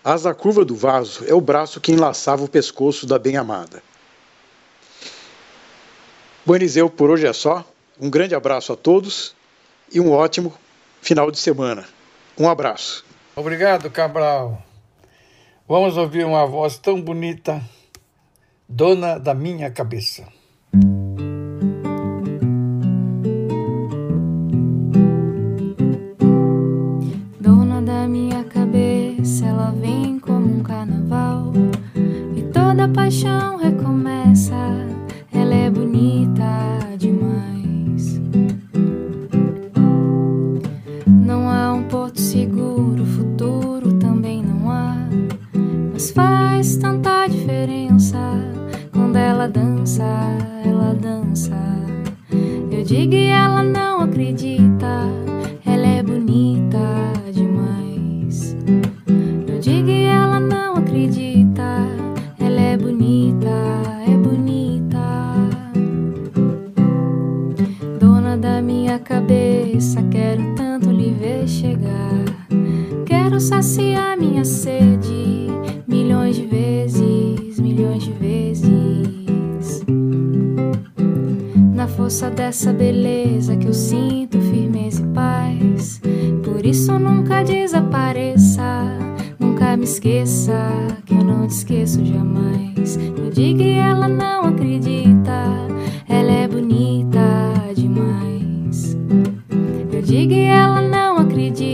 A 0.05 0.12
asa 0.12 0.32
curva 0.32 0.64
do 0.64 0.76
vaso 0.76 1.24
é 1.26 1.34
o 1.34 1.40
braço 1.40 1.80
que 1.80 1.92
enlaçava 1.92 2.44
o 2.44 2.49
pescoço 2.49 3.07
da 3.07 3.18
bem-amada. 3.18 3.82
Bom, 6.46 6.55
Eliseu, 6.55 6.88
por 6.88 7.11
hoje 7.11 7.26
é 7.26 7.32
só. 7.32 7.64
Um 8.01 8.09
grande 8.09 8.34
abraço 8.34 8.72
a 8.72 8.76
todos 8.76 9.34
e 9.92 10.01
um 10.01 10.12
ótimo 10.12 10.55
final 11.03 11.30
de 11.30 11.38
semana. 11.38 11.84
Um 12.38 12.49
abraço. 12.49 13.05
Obrigado, 13.34 13.90
Cabral. 13.90 14.62
Vamos 15.66 15.96
ouvir 15.96 16.24
uma 16.24 16.46
voz 16.46 16.78
tão 16.78 17.03
bonita, 17.03 17.61
dona 18.68 19.18
da 19.18 19.34
minha 19.34 19.70
cabeça. 19.70 20.38
Não 101.39 101.45
acredita, 101.47 101.68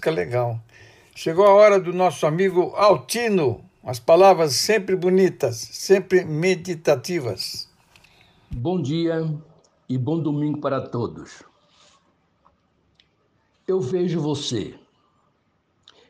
Música 0.00 0.10
legal. 0.12 0.58
Chegou 1.14 1.44
a 1.44 1.52
hora 1.52 1.78
do 1.78 1.92
nosso 1.92 2.26
amigo 2.26 2.72
Altino. 2.74 3.62
As 3.84 4.00
palavras 4.00 4.54
sempre 4.54 4.96
bonitas, 4.96 5.56
sempre 5.56 6.24
meditativas. 6.24 7.68
Bom 8.50 8.80
dia 8.80 9.30
e 9.86 9.98
bom 9.98 10.18
domingo 10.18 10.58
para 10.58 10.80
todos. 10.80 11.42
Eu 13.68 13.78
vejo 13.78 14.22
você. 14.22 14.74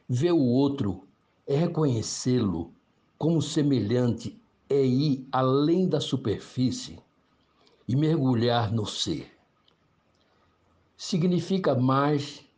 Ver 0.09 0.31
o 0.31 0.41
outro 0.41 1.09
é 1.45 1.57
reconhecê-lo 1.57 2.73
como 3.19 3.43
semelhante, 3.43 4.41
é 4.69 4.85
ir 4.85 5.27
além 5.33 5.89
da 5.89 6.01
superfície 6.01 6.97
e 7.89 7.97
mergulhar 7.97 8.71
no 8.71 8.87
ser. 8.87 9.37
Significa 10.97 11.75
mais 11.75 12.49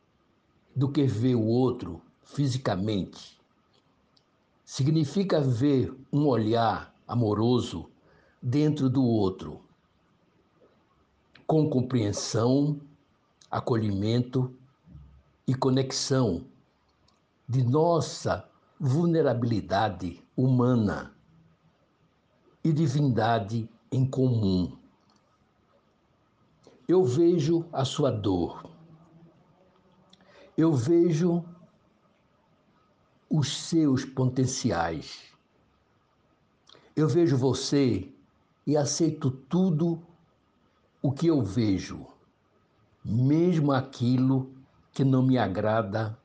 do 0.75 0.91
que 0.91 1.05
ver 1.05 1.35
o 1.35 1.45
outro 1.45 2.01
fisicamente. 2.23 3.41
Significa 4.65 5.41
ver 5.41 5.95
um 6.13 6.27
olhar 6.27 6.95
amoroso 7.07 7.91
dentro 8.41 8.89
do 8.89 9.05
outro, 9.05 9.61
com 11.47 11.69
compreensão, 11.69 12.81
acolhimento 13.51 14.55
e 15.47 15.55
conexão 15.55 16.47
de 17.47 17.63
nossa 17.63 18.49
vulnerabilidade 18.81 20.25
humana 20.37 21.15
e 22.65 22.73
divindade 22.73 23.69
em 23.91 24.07
comum. 24.07 24.77
Eu 26.89 27.05
vejo 27.05 27.67
a 27.73 27.85
sua 27.85 28.11
dor. 28.11 28.72
Eu 30.57 30.75
vejo 30.75 31.45
os 33.31 33.69
seus 33.69 34.05
potenciais. 34.05 35.23
Eu 36.95 37.09
vejo 37.09 37.37
você 37.39 38.13
e 38.67 38.77
aceito 38.77 39.31
tudo 39.31 40.03
o 41.01 41.11
que 41.11 41.27
eu 41.27 41.43
vejo, 41.43 42.07
mesmo 43.03 43.73
aquilo 43.73 44.53
que 44.93 45.03
não 45.03 45.23
me 45.23 45.39
agrada, 45.39 46.19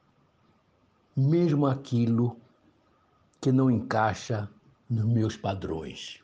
mesmo 1.15 1.65
aquilo 1.65 2.37
que 3.39 3.51
não 3.51 3.71
encaixa 3.71 4.49
nos 4.89 5.05
meus 5.05 5.37
padrões. 5.37 6.21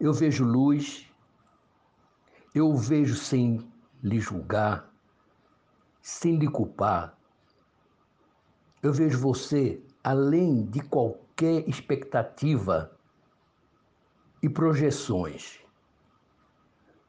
Eu 0.00 0.14
vejo 0.14 0.44
luz, 0.44 1.06
eu 2.54 2.74
vejo 2.74 3.14
sem 3.14 3.70
lhe 4.02 4.18
julgar, 4.18 4.93
sem 6.04 6.36
lhe 6.36 6.46
culpar. 6.46 7.16
Eu 8.82 8.92
vejo 8.92 9.18
você 9.18 9.82
além 10.02 10.66
de 10.66 10.80
qualquer 10.80 11.66
expectativa 11.66 12.94
e 14.42 14.48
projeções, 14.50 15.60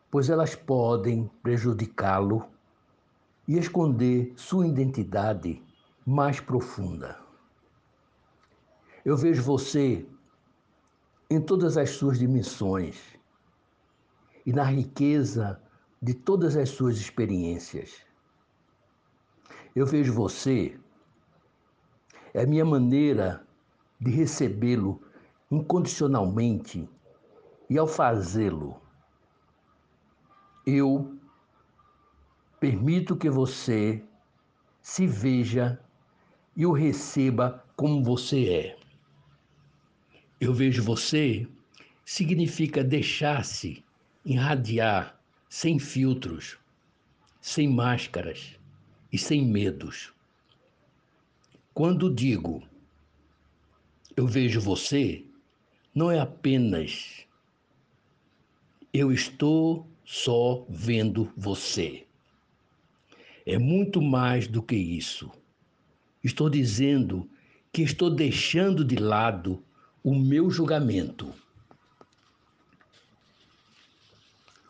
pois 0.09 0.29
elas 0.29 0.55
podem 0.55 1.29
prejudicá-lo 1.43 2.47
e 3.45 3.57
esconder 3.57 4.31
sua 4.37 4.65
identidade 4.65 5.61
mais 6.05 6.39
profunda. 6.39 7.19
Eu 9.03 9.17
vejo 9.17 9.43
você 9.43 10.07
em 11.29 11.41
todas 11.41 11.75
as 11.75 11.89
suas 11.89 12.17
dimensões 12.17 12.97
e 14.45 14.53
na 14.53 14.63
riqueza 14.63 15.61
de 16.01 16.13
todas 16.13 16.55
as 16.55 16.69
suas 16.69 16.95
experiências. 16.95 18.05
Eu 19.76 19.86
vejo 19.86 20.13
você, 20.13 20.80
é 22.34 22.43
a 22.43 22.47
minha 22.47 22.63
maneira 22.63 23.45
de 23.99 24.09
recebê-lo 24.09 25.01
incondicionalmente 25.51 26.88
e 27.69 27.78
ao 27.78 27.86
fazê-lo, 27.86 28.82
eu 30.65 31.19
permito 32.57 33.17
que 33.17 33.30
você 33.30 34.01
se 34.82 35.05
veja 35.05 35.78
e 36.55 36.65
o 36.65 36.71
receba 36.71 37.61
como 37.76 38.01
você 38.01 38.49
é. 38.49 38.78
Eu 40.39 40.53
vejo 40.53 40.82
você 40.84 41.45
significa 42.05 42.82
deixar-se 42.82 43.84
irradiar 44.23 45.19
sem 45.49 45.78
filtros, 45.80 46.57
sem 47.41 47.67
máscaras 47.67 48.55
e 49.16 49.18
sem 49.18 49.45
medos. 49.45 50.13
Quando 51.74 52.13
digo 52.13 52.61
eu 54.18 54.28
vejo 54.28 54.59
você, 54.59 55.26
não 55.93 56.11
é 56.11 56.20
apenas 56.20 57.26
eu 58.93 59.13
estou 59.13 59.89
só 60.03 60.66
vendo 60.70 61.32
você. 61.36 62.05
É 63.45 63.57
muito 63.57 64.01
mais 64.01 64.47
do 64.47 64.61
que 64.61 64.76
isso. 64.76 65.32
Estou 66.22 66.49
dizendo 66.49 67.30
que 67.72 67.84
estou 67.84 68.09
deixando 68.09 68.84
de 68.84 68.97
lado 68.97 69.63
o 70.03 70.13
meu 70.13 70.49
julgamento, 70.49 71.34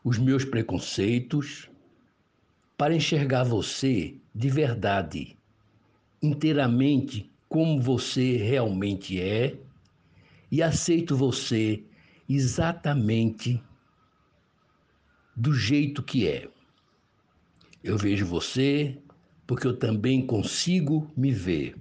os 0.03 0.19
meus 0.19 0.45
preconceitos, 0.45 1.67
para 2.77 2.95
enxergar 2.95 3.43
você 3.43 4.15
de 4.35 4.49
verdade, 4.49 5.37
inteiramente 6.21 7.31
como 7.47 7.81
você 7.81 8.35
realmente 8.35 9.21
é 9.21 9.55
e 10.51 10.61
aceito 10.61 11.15
você 11.15 11.81
exatamente 12.27 13.63
do 15.33 15.53
jeito 15.53 16.03
que 16.03 16.27
é. 16.27 16.49
Eu 17.81 17.97
vejo 17.97 18.25
você 18.25 18.97
porque 19.47 19.65
eu 19.65 19.77
também 19.77 20.25
consigo 20.25 21.09
me 21.15 21.31
ver. 21.31 21.77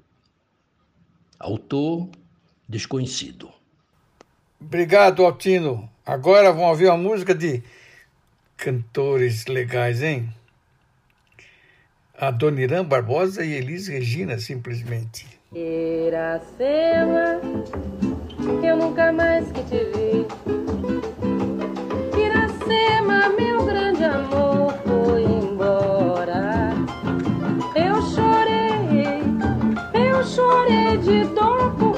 Autor 1.40 2.08
desconhecido. 2.68 3.50
Obrigado, 4.60 5.24
Altino. 5.24 5.90
Agora 6.06 6.52
vamos 6.52 6.68
ouvir 6.68 6.86
uma 6.86 6.96
música 6.96 7.34
de 7.34 7.64
cantores 8.56 9.46
legais, 9.46 10.02
hein? 10.02 10.32
A 12.16 12.30
Dona 12.30 12.60
Irã 12.60 12.84
Barbosa 12.84 13.44
e 13.44 13.54
Elis 13.54 13.88
Regina, 13.88 14.38
simplesmente. 14.38 15.26
Iracema, 15.52 17.40
eu 18.62 18.76
nunca 18.76 19.10
mais 19.12 19.50
que 19.50 19.62
te 19.64 19.84
vi. 19.92 20.24
Iracema, 22.16 23.30
meu 23.30 23.64
grande 23.66 24.04
amor, 24.04 24.74
foi 24.84 25.24
embora. 25.24 26.70
Eu 27.74 28.00
chorei, 28.00 29.18
eu 29.92 30.24
chorei 30.24 30.96
de 30.98 31.24
dor 31.34 31.74
porque 31.76 31.93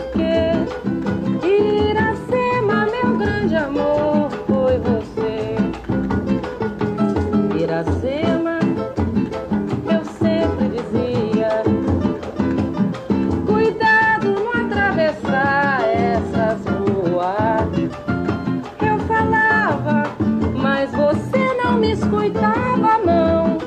me 21.87 21.93
escutava 21.93 22.95
a 22.95 22.99
mão. 22.99 23.59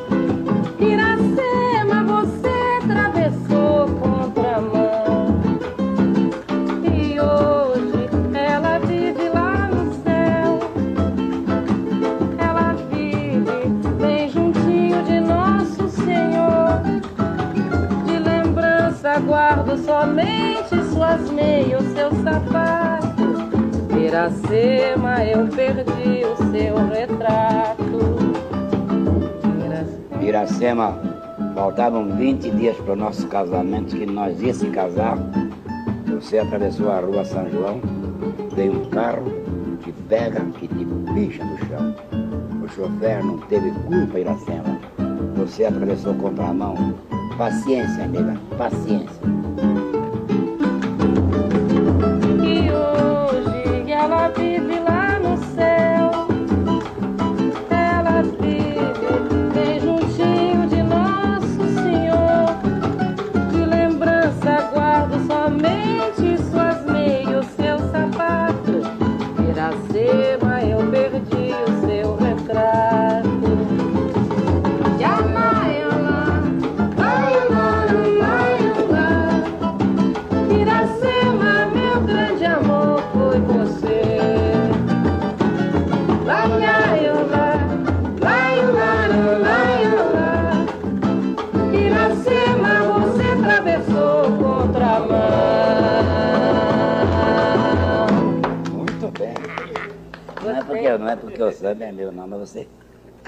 Iracema, 0.77 2.03
você 2.03 2.49
atravessou 2.83 3.87
contramão. 4.01 5.39
E 6.83 7.19
hoje 7.19 8.09
ela 8.33 8.79
vive 8.79 9.29
lá 9.29 9.69
no 9.69 9.93
céu. 10.03 10.59
Ela 12.37 12.73
vive 12.91 13.69
bem 14.01 14.29
juntinho 14.29 15.01
de 15.03 15.21
Nosso 15.21 15.87
Senhor. 16.03 16.81
De 18.05 18.19
lembrança 18.19 19.17
guardo 19.19 19.77
somente 19.77 20.75
suas 20.91 21.31
meias, 21.31 21.83
seus 21.93 22.15
sapatos. 22.21 23.39
Iracema, 23.97 25.23
eu 25.23 25.47
perdi 25.47 26.25
o 26.25 26.35
seu 26.51 26.75
retrato. 26.89 27.78
Iracema, 30.29 30.95
faltavam 31.55 32.15
20 32.15 32.51
dias 32.51 32.77
para 32.77 32.93
o 32.93 32.95
nosso 32.95 33.27
casamento, 33.27 33.95
que 33.95 34.05
nós 34.05 34.39
ia 34.39 34.53
se 34.53 34.67
casar. 34.67 35.17
Você 36.05 36.37
atravessou 36.37 36.91
a 36.91 36.99
rua 36.99 37.25
São 37.25 37.49
João, 37.49 37.81
veio 38.55 38.79
um 38.79 38.89
carro, 38.91 39.25
te 39.83 39.91
pega, 40.07 40.39
que 40.59 40.67
te 40.67 40.85
picha 41.13 41.43
no 41.43 41.57
chão. 41.65 41.95
O 42.63 42.67
chofer 42.67 43.23
não 43.23 43.39
teve 43.39 43.71
culpa, 43.71 44.19
Iracema. 44.19 44.79
Você 45.35 45.65
atravessou 45.65 46.13
contra 46.13 46.45
a 46.45 46.53
mão. 46.53 46.75
Paciência, 47.35 48.05
nega, 48.05 48.39
paciência. 48.55 49.18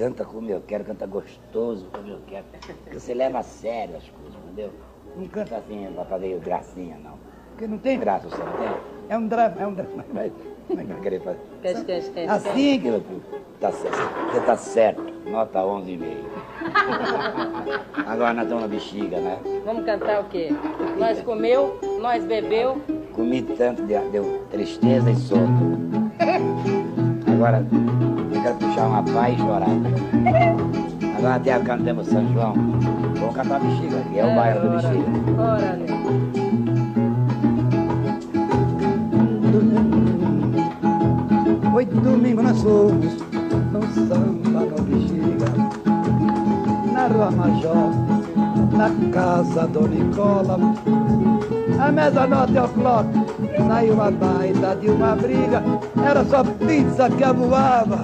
Canta 0.02 0.26
como 0.26 0.50
eu 0.50 0.60
quero, 0.62 0.84
canta 0.84 1.06
gostoso 1.06 1.88
como 1.94 2.08
eu 2.10 2.18
quero. 2.26 2.46
Você 2.92 3.14
leva 3.14 3.38
a 3.38 3.44
sério 3.44 3.96
as 3.96 4.10
coisas, 4.10 4.36
entendeu? 4.46 4.72
Não 5.16 5.28
canta 5.28 5.58
assim 5.58 5.88
pra 5.94 6.06
fazer 6.06 6.40
gracinha, 6.40 6.98
não. 7.04 7.20
Porque 7.52 7.68
não 7.68 7.78
tem 7.78 8.00
graça 8.00 8.26
o 8.28 8.32
samba, 8.32 8.52
tem? 8.58 8.72
É 9.10 9.16
um 9.16 9.28
drama, 9.28 9.56
é 9.60 9.68
um 9.68 9.74
drama. 9.76 10.04
Mas, 10.12 10.32
é 10.72 10.84
vai 10.84 11.02
querer 11.02 11.22
fazer? 11.22 11.40
Quer, 11.62 11.86
quer, 11.86 12.02
quer, 12.14 12.30
Assim 12.32 12.80
que 12.80 12.88
eu- 12.88 13.04
tá 13.60 13.72
certo. 13.72 14.32
Você 14.32 14.42
tá 14.42 14.58
certo. 14.58 15.14
Nota 15.30 15.60
11,5. 15.60 16.02
Agora 18.08 18.34
nós 18.34 18.44
estamos 18.46 18.64
na 18.64 18.68
bexiga, 18.68 19.20
né? 19.20 19.38
Vamos 19.64 19.86
cantar 19.86 20.22
o 20.22 20.24
quê? 20.30 20.50
Nós 20.98 21.22
comeu, 21.22 21.80
nós 22.02 22.26
bebeu. 22.26 22.82
Comi 23.14 23.44
tanto, 23.44 23.84
deu, 23.84 24.48
tristeza 24.50 25.12
e 25.12 25.16
sono. 25.16 26.12
Agora 27.32 27.64
quero 28.42 28.56
puxar 28.56 28.88
uma 28.88 29.30
e 29.30 29.38
chorar. 29.38 29.70
Agora 31.18 31.36
até 31.36 31.60
cantamos 31.60 32.08
São 32.08 32.34
João. 32.34 32.54
Vamos 33.20 33.36
cantar 33.36 33.58
a 33.58 33.60
bexiga, 33.60 34.02
que 34.12 34.20
é 34.20 34.26
o 34.26 34.36
bairro 34.36 34.62
do 34.62 34.70
bexiga. 34.70 35.42
Ora, 35.42 35.76
né? 35.78 35.92
Domingo 42.04 42.42
nós 42.42 42.62
fomos 42.62 43.18
no 43.72 44.08
samba 44.08 44.62
no 44.62 44.82
bexiga 44.84 45.46
Na 46.94 47.08
rua 47.08 47.32
Major, 47.32 47.92
na 48.72 49.12
casa 49.12 49.68
do 49.68 49.88
Nicola 49.88 50.58
A 51.80 51.92
meia-noite 51.92 52.58
ao 52.58 52.68
clock. 52.70 53.08
Saiu 53.68 53.94
uma 53.94 54.12
baita 54.12 54.76
de 54.76 54.90
uma 54.90 55.16
briga. 55.16 55.64
Era 56.06 56.24
só 56.26 56.44
pizza 56.44 57.10
que 57.10 57.34
voava 57.34 58.00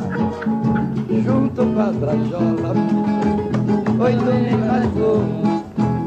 Junto 1.24 1.66
com 1.66 1.80
as 1.80 1.95
brajolas. 1.95 2.78
Foi 3.97 4.14
domingo 4.14 4.66
nós 4.66 4.86
fomos 4.93 5.47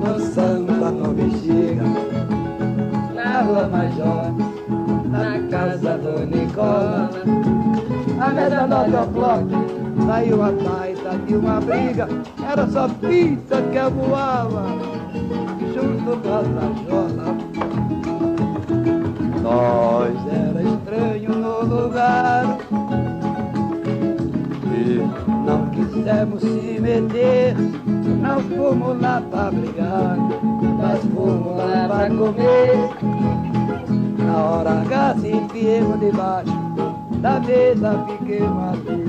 no 0.01 0.21
samba 0.33 0.91
no 0.91 1.13
bexiga 1.13 1.83
Na 3.15 3.43
rua 3.43 3.69
Major 3.69 4.51
na 5.11 5.41
casa 5.51 5.99
do 5.99 6.25
Nicola. 6.27 7.11
A 8.21 8.29
meia-noite 8.31 8.97
ao 8.97 9.07
clock. 9.09 9.81
Saiu 10.07 10.43
a 10.43 10.51
baita 10.53 11.19
de 11.27 11.35
uma 11.37 11.61
briga, 11.61 12.09
era 12.51 12.67
só 12.69 12.89
pizza 12.89 13.61
que 13.61 13.91
voava, 13.91 14.65
junto 15.75 16.17
com 16.21 16.35
a 16.35 16.43
sajola. 16.43 16.89
Nós. 19.51 20.15
Era 20.33 20.63
estranho 20.63 21.31
no 21.35 21.65
lugar. 21.65 22.57
E 24.73 25.03
não 25.45 25.67
quisemos 25.71 26.41
se 26.41 26.81
meter, 26.81 27.57
não 28.23 28.41
fomos 28.41 29.01
lá 29.01 29.21
pra 29.29 29.51
brigar, 29.51 30.17
nós 30.79 31.01
fomos 31.13 31.57
lá 31.57 31.89
pra 31.89 32.09
comer. 32.11 32.91
Na 34.25 34.37
hora 34.37 34.71
H 34.83 35.17
se 35.21 35.33
enfiemos 35.33 35.99
debaixo. 35.99 36.61
Da 37.21 37.39
mesa 37.41 38.07
fiquemos 38.09 38.69
ali 38.69 39.05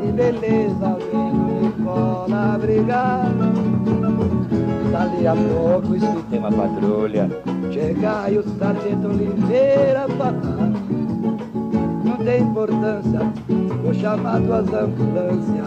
Que 0.00 0.12
beleza 0.12 0.98
vendo 1.12 1.60
Nicola 1.60 2.58
brigar. 2.58 3.30
Dali 4.90 5.26
a 5.26 5.34
pouco 5.34 5.94
escutei 5.96 6.38
uma 6.38 6.50
patrulha 6.50 7.28
Chegar 7.74 8.32
e 8.32 8.38
o 8.38 8.42
sargento 8.56 9.08
Oliveira 9.08 10.06
falar 10.16 10.70
Não 12.04 12.16
tem 12.24 12.42
importância, 12.42 13.18
vou 13.82 13.92
chamar 13.92 14.38
duas 14.38 14.72
ambulâncias 14.72 15.66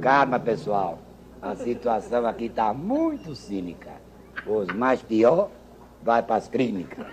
Calma, 0.00 0.38
pessoal. 0.38 1.00
A 1.42 1.56
situação 1.56 2.24
aqui 2.26 2.48
tá 2.48 2.72
muito 2.72 3.34
cínica. 3.34 3.90
Os 4.46 4.68
mais 4.68 5.02
pior 5.02 5.50
vai 6.00 6.22
pras 6.22 6.46
clínicas. 6.46 7.06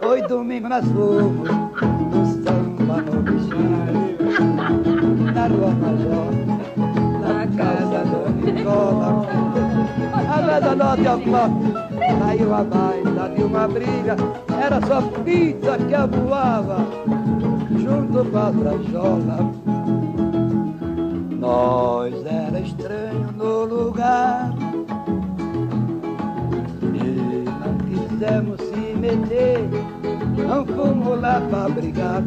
Foi 0.00 0.22
domingo 0.22 0.68
nós 0.68 0.84
fomos 0.86 1.50
no 1.50 2.26
samba 2.44 3.02
no 3.02 3.22
bichinho 3.22 4.14
Na 5.34 5.46
rua 5.48 5.70
Major, 5.72 6.49
A 10.50 10.58
meia-noite 10.60 11.06
ao 11.06 11.20
clock 11.20 11.52
saiu 12.18 12.52
a 12.52 12.64
baita 12.64 13.28
de 13.36 13.42
uma 13.44 13.68
briga 13.68 14.16
Era 14.60 14.84
só 14.84 15.00
pizza 15.22 15.78
que 15.78 16.16
voava 16.18 16.78
junto 17.78 18.28
com 18.28 18.36
a 18.36 18.50
brajola 18.50 19.52
Nós 21.38 22.26
era 22.26 22.58
estranho 22.58 23.32
no 23.36 23.64
lugar 23.64 24.52
E 26.94 27.44
não 27.46 27.78
quisemos 27.86 28.60
se 28.60 28.98
meter 28.98 29.68
Não 30.36 30.66
fomos 30.66 31.20
lá 31.20 31.40
pra 31.48 31.68
brigar 31.68 32.24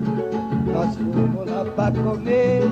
Nós 0.73 0.95
fomos 0.95 1.51
lá 1.51 1.65
pra 1.75 1.91
comer. 1.91 2.63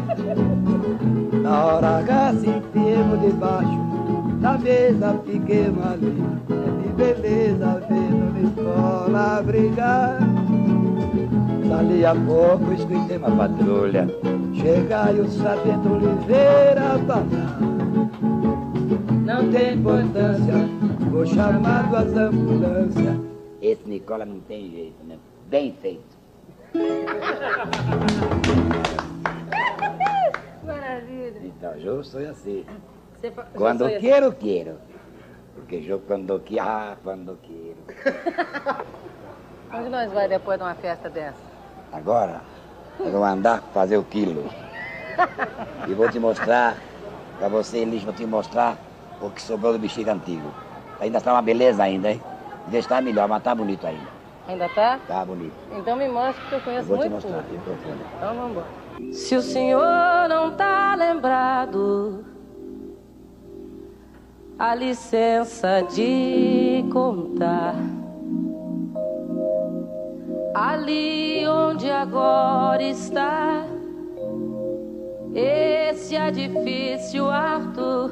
Na 1.43 1.65
hora 1.65 1.97
H 1.99 2.33
se 2.39 2.47
enfiemos 2.47 3.19
debaixo 3.19 3.90
Da 4.41 4.57
mesa 4.57 5.21
fiquemos 5.23 5.85
ali 5.85 6.17
É 6.49 6.81
de 6.81 6.89
beleza 6.95 7.79
vendo 7.87 8.33
Nicola 8.33 9.39
brigar 9.43 10.17
Dali 11.69 12.03
a 12.03 12.15
pouco 12.15 12.73
escutei 12.73 13.17
uma 13.17 13.29
patrulha 13.29 14.07
Chegar 14.55 15.15
e 15.15 15.19
o 15.19 15.29
sargento 15.29 15.93
Oliveira 15.93 16.97
falar 17.05 17.59
Não 19.23 19.47
tem 19.51 19.75
importância 19.75 20.55
Vou 21.11 21.27
chamar 21.27 21.87
duas 21.89 22.17
ambulâncias 22.17 23.19
Esse 23.61 23.87
Nicola 23.87 24.25
não 24.25 24.39
tem 24.39 24.71
jeito, 24.71 25.03
né? 25.03 25.17
Bem 25.49 25.75
feito. 25.81 26.17
Maravilha. 30.65 31.41
Então, 31.43 31.71
eu 31.73 32.03
sou 32.03 32.21
assim. 32.29 32.63
Fa- 33.29 33.45
Quando 33.53 33.85
você- 33.85 33.99
quero, 33.99 34.33
quero. 34.33 34.77
Porque 35.53 35.75
eu 35.87 35.99
quando 35.99 36.39
quero, 36.39 36.61
ah, 36.67 36.97
quando 37.03 37.37
quero. 37.43 37.77
Onde 39.73 39.89
nós 39.89 40.11
vai 40.11 40.27
depois 40.27 40.57
de 40.57 40.63
uma 40.63 40.75
festa 40.75 41.09
dessa? 41.09 41.39
Agora, 41.91 42.41
eu 42.99 43.11
vou 43.11 43.23
andar 43.23 43.61
fazer 43.73 43.97
o 43.97 44.03
quilo. 44.03 44.49
E 45.87 45.93
vou 45.93 46.09
te 46.09 46.19
mostrar, 46.19 46.77
para 47.37 47.47
você, 47.47 47.79
Elis, 47.79 48.03
vou 48.03 48.13
te 48.13 48.25
mostrar 48.25 48.77
o 49.21 49.29
que 49.29 49.41
sobrou 49.41 49.73
do 49.73 49.79
bexiga 49.79 50.13
antigo. 50.13 50.51
Ainda 50.99 51.17
está 51.19 51.31
uma 51.33 51.41
beleza 51.41 51.83
ainda, 51.83 52.11
hein? 52.11 52.21
Devia 52.65 52.79
estar 52.79 53.01
melhor, 53.01 53.27
mas 53.27 53.41
tá 53.43 53.53
bonito 53.55 53.85
ainda. 53.87 54.09
Ainda 54.47 54.67
tá? 54.69 54.99
Tá 55.07 55.23
bonito. 55.25 55.55
Então 55.71 55.95
me 55.95 56.07
mostra 56.09 56.43
que 56.47 56.55
eu 56.55 56.61
conheço 56.61 56.87
Vou 56.87 56.97
te 56.97 57.01
muito 57.09 57.13
mostrar 57.13 57.31
pouco. 57.33 57.47
aqui, 57.47 57.57
profunda. 57.59 58.03
Então 58.17 58.35
vamos 58.35 58.51
embora. 58.51 59.13
Se 59.13 59.35
o 59.35 59.41
senhor 59.41 60.27
não 60.29 60.51
tá 60.51 60.95
lembrado, 60.95 62.25
a 64.61 64.75
licença 64.75 65.81
de 65.91 66.85
contar. 66.93 67.73
Ali 70.53 71.47
onde 71.47 71.89
agora 71.89 72.83
está 72.83 73.65
esse 75.33 76.15
edifício 76.15 77.27
Arthur 77.27 78.11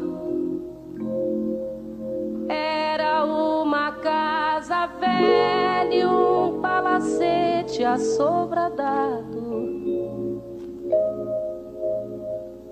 era 2.49 3.23
uma 3.25 3.91
casa 3.91 4.87
velha 4.87 5.93
e 5.93 6.03
um 6.03 6.59
palacete 6.61 7.83
assobradado. 7.83 9.29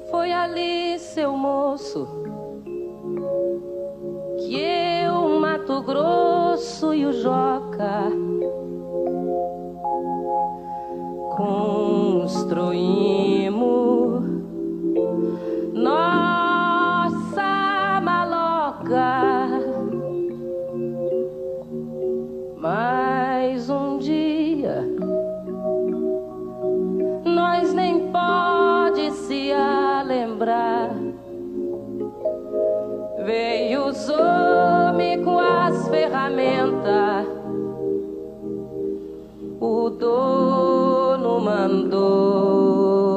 Foi 0.10 0.32
ali, 0.32 0.98
seu 0.98 1.34
moço, 1.34 2.27
que 4.38 4.60
eu, 4.60 5.40
Mato 5.40 5.82
Grosso 5.82 6.94
e 6.94 7.06
o 7.06 7.14
Joca 7.14 8.12
construímos 11.36 14.24
nossa 15.74 18.00
maloca. 18.02 19.48
Mais 22.58 23.70
um 23.70 23.98
dia 23.98 24.84
nós 27.24 27.74
nem 27.74 28.12
pode 28.12 29.12
se 29.12 29.52
lembrar. 30.06 30.92
Veio 33.26 33.67
homens 34.10 35.24
com 35.24 35.40
as 35.40 35.88
ferramentas. 35.90 37.28
O 39.60 39.90
dono 39.90 41.40
mandou 41.40 43.17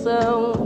demolição. 0.00 0.59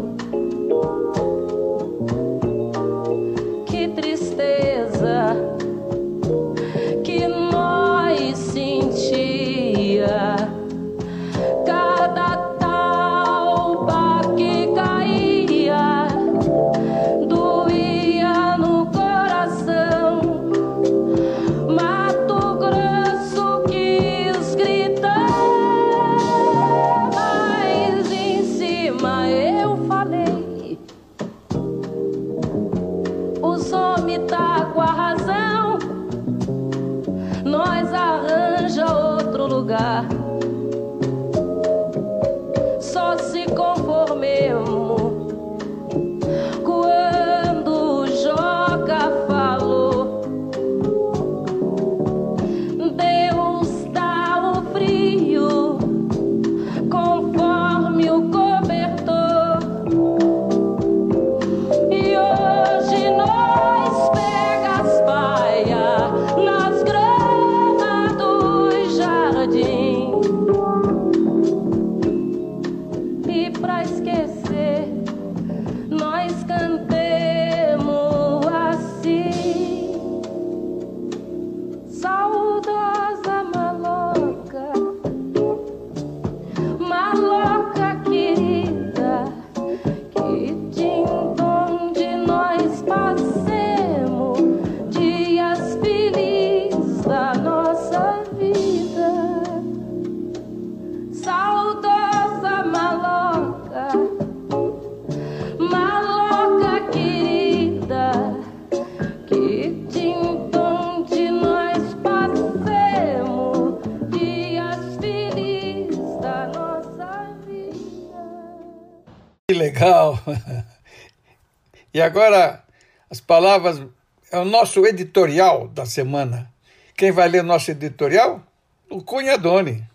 Agora 122.04 122.64
as 123.10 123.20
palavras 123.20 123.82
é 124.30 124.38
o 124.38 124.44
nosso 124.44 124.84
editorial 124.86 125.68
da 125.68 125.86
semana. 125.86 126.52
Quem 126.96 127.10
vai 127.10 127.28
ler 127.28 127.42
nosso 127.42 127.70
editorial? 127.70 128.42
O 128.90 129.02
Cunhadone. 129.02 129.86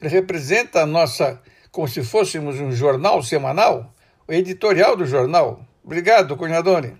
Ele 0.00 0.10
representa 0.10 0.82
a 0.82 0.86
nossa, 0.86 1.40
como 1.70 1.88
se 1.88 2.02
fôssemos 2.02 2.60
um 2.60 2.72
jornal 2.72 3.22
semanal, 3.22 3.94
o 4.26 4.32
editorial 4.32 4.96
do 4.96 5.06
jornal. 5.06 5.64
Obrigado, 5.82 6.36
Cunhadone. 6.36 6.96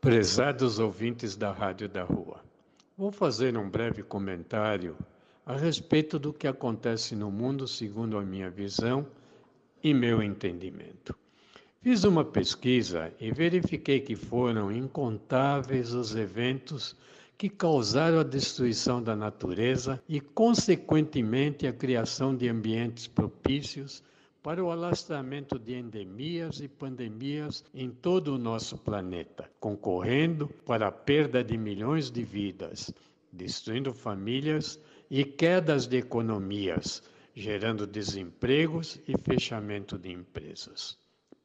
Prezados 0.00 0.78
ouvintes 0.78 1.36
da 1.36 1.52
Rádio 1.52 1.88
da 1.88 2.02
Rua, 2.02 2.40
vou 2.98 3.12
fazer 3.12 3.56
um 3.56 3.70
breve 3.70 4.02
comentário 4.02 4.96
a 5.46 5.56
respeito 5.56 6.18
do 6.18 6.32
que 6.32 6.48
acontece 6.48 7.14
no 7.14 7.30
mundo 7.30 7.68
segundo 7.68 8.18
a 8.18 8.22
minha 8.22 8.50
visão 8.50 9.06
e 9.82 9.94
meu 9.94 10.22
entendimento. 10.22 11.14
Fiz 11.82 12.04
uma 12.04 12.24
pesquisa 12.24 13.12
e 13.18 13.32
verifiquei 13.32 13.98
que 13.98 14.14
foram 14.14 14.70
incontáveis 14.70 15.92
os 15.92 16.14
eventos 16.14 16.94
que 17.36 17.48
causaram 17.48 18.20
a 18.20 18.22
destruição 18.22 19.02
da 19.02 19.16
natureza 19.16 20.00
e, 20.08 20.20
consequentemente, 20.20 21.66
a 21.66 21.72
criação 21.72 22.36
de 22.36 22.48
ambientes 22.48 23.08
propícios 23.08 24.00
para 24.44 24.62
o 24.62 24.70
alastramento 24.70 25.58
de 25.58 25.74
endemias 25.74 26.60
e 26.60 26.68
pandemias 26.68 27.64
em 27.74 27.90
todo 27.90 28.36
o 28.36 28.38
nosso 28.38 28.78
planeta, 28.78 29.50
concorrendo 29.58 30.46
para 30.64 30.86
a 30.86 30.92
perda 30.92 31.42
de 31.42 31.58
milhões 31.58 32.12
de 32.12 32.22
vidas, 32.22 32.94
destruindo 33.32 33.92
famílias 33.92 34.78
e 35.10 35.24
quedas 35.24 35.88
de 35.88 35.96
economias, 35.96 37.02
gerando 37.34 37.88
desempregos 37.88 39.00
e 39.08 39.18
fechamento 39.18 39.98
de 39.98 40.12
empresas. 40.12 41.01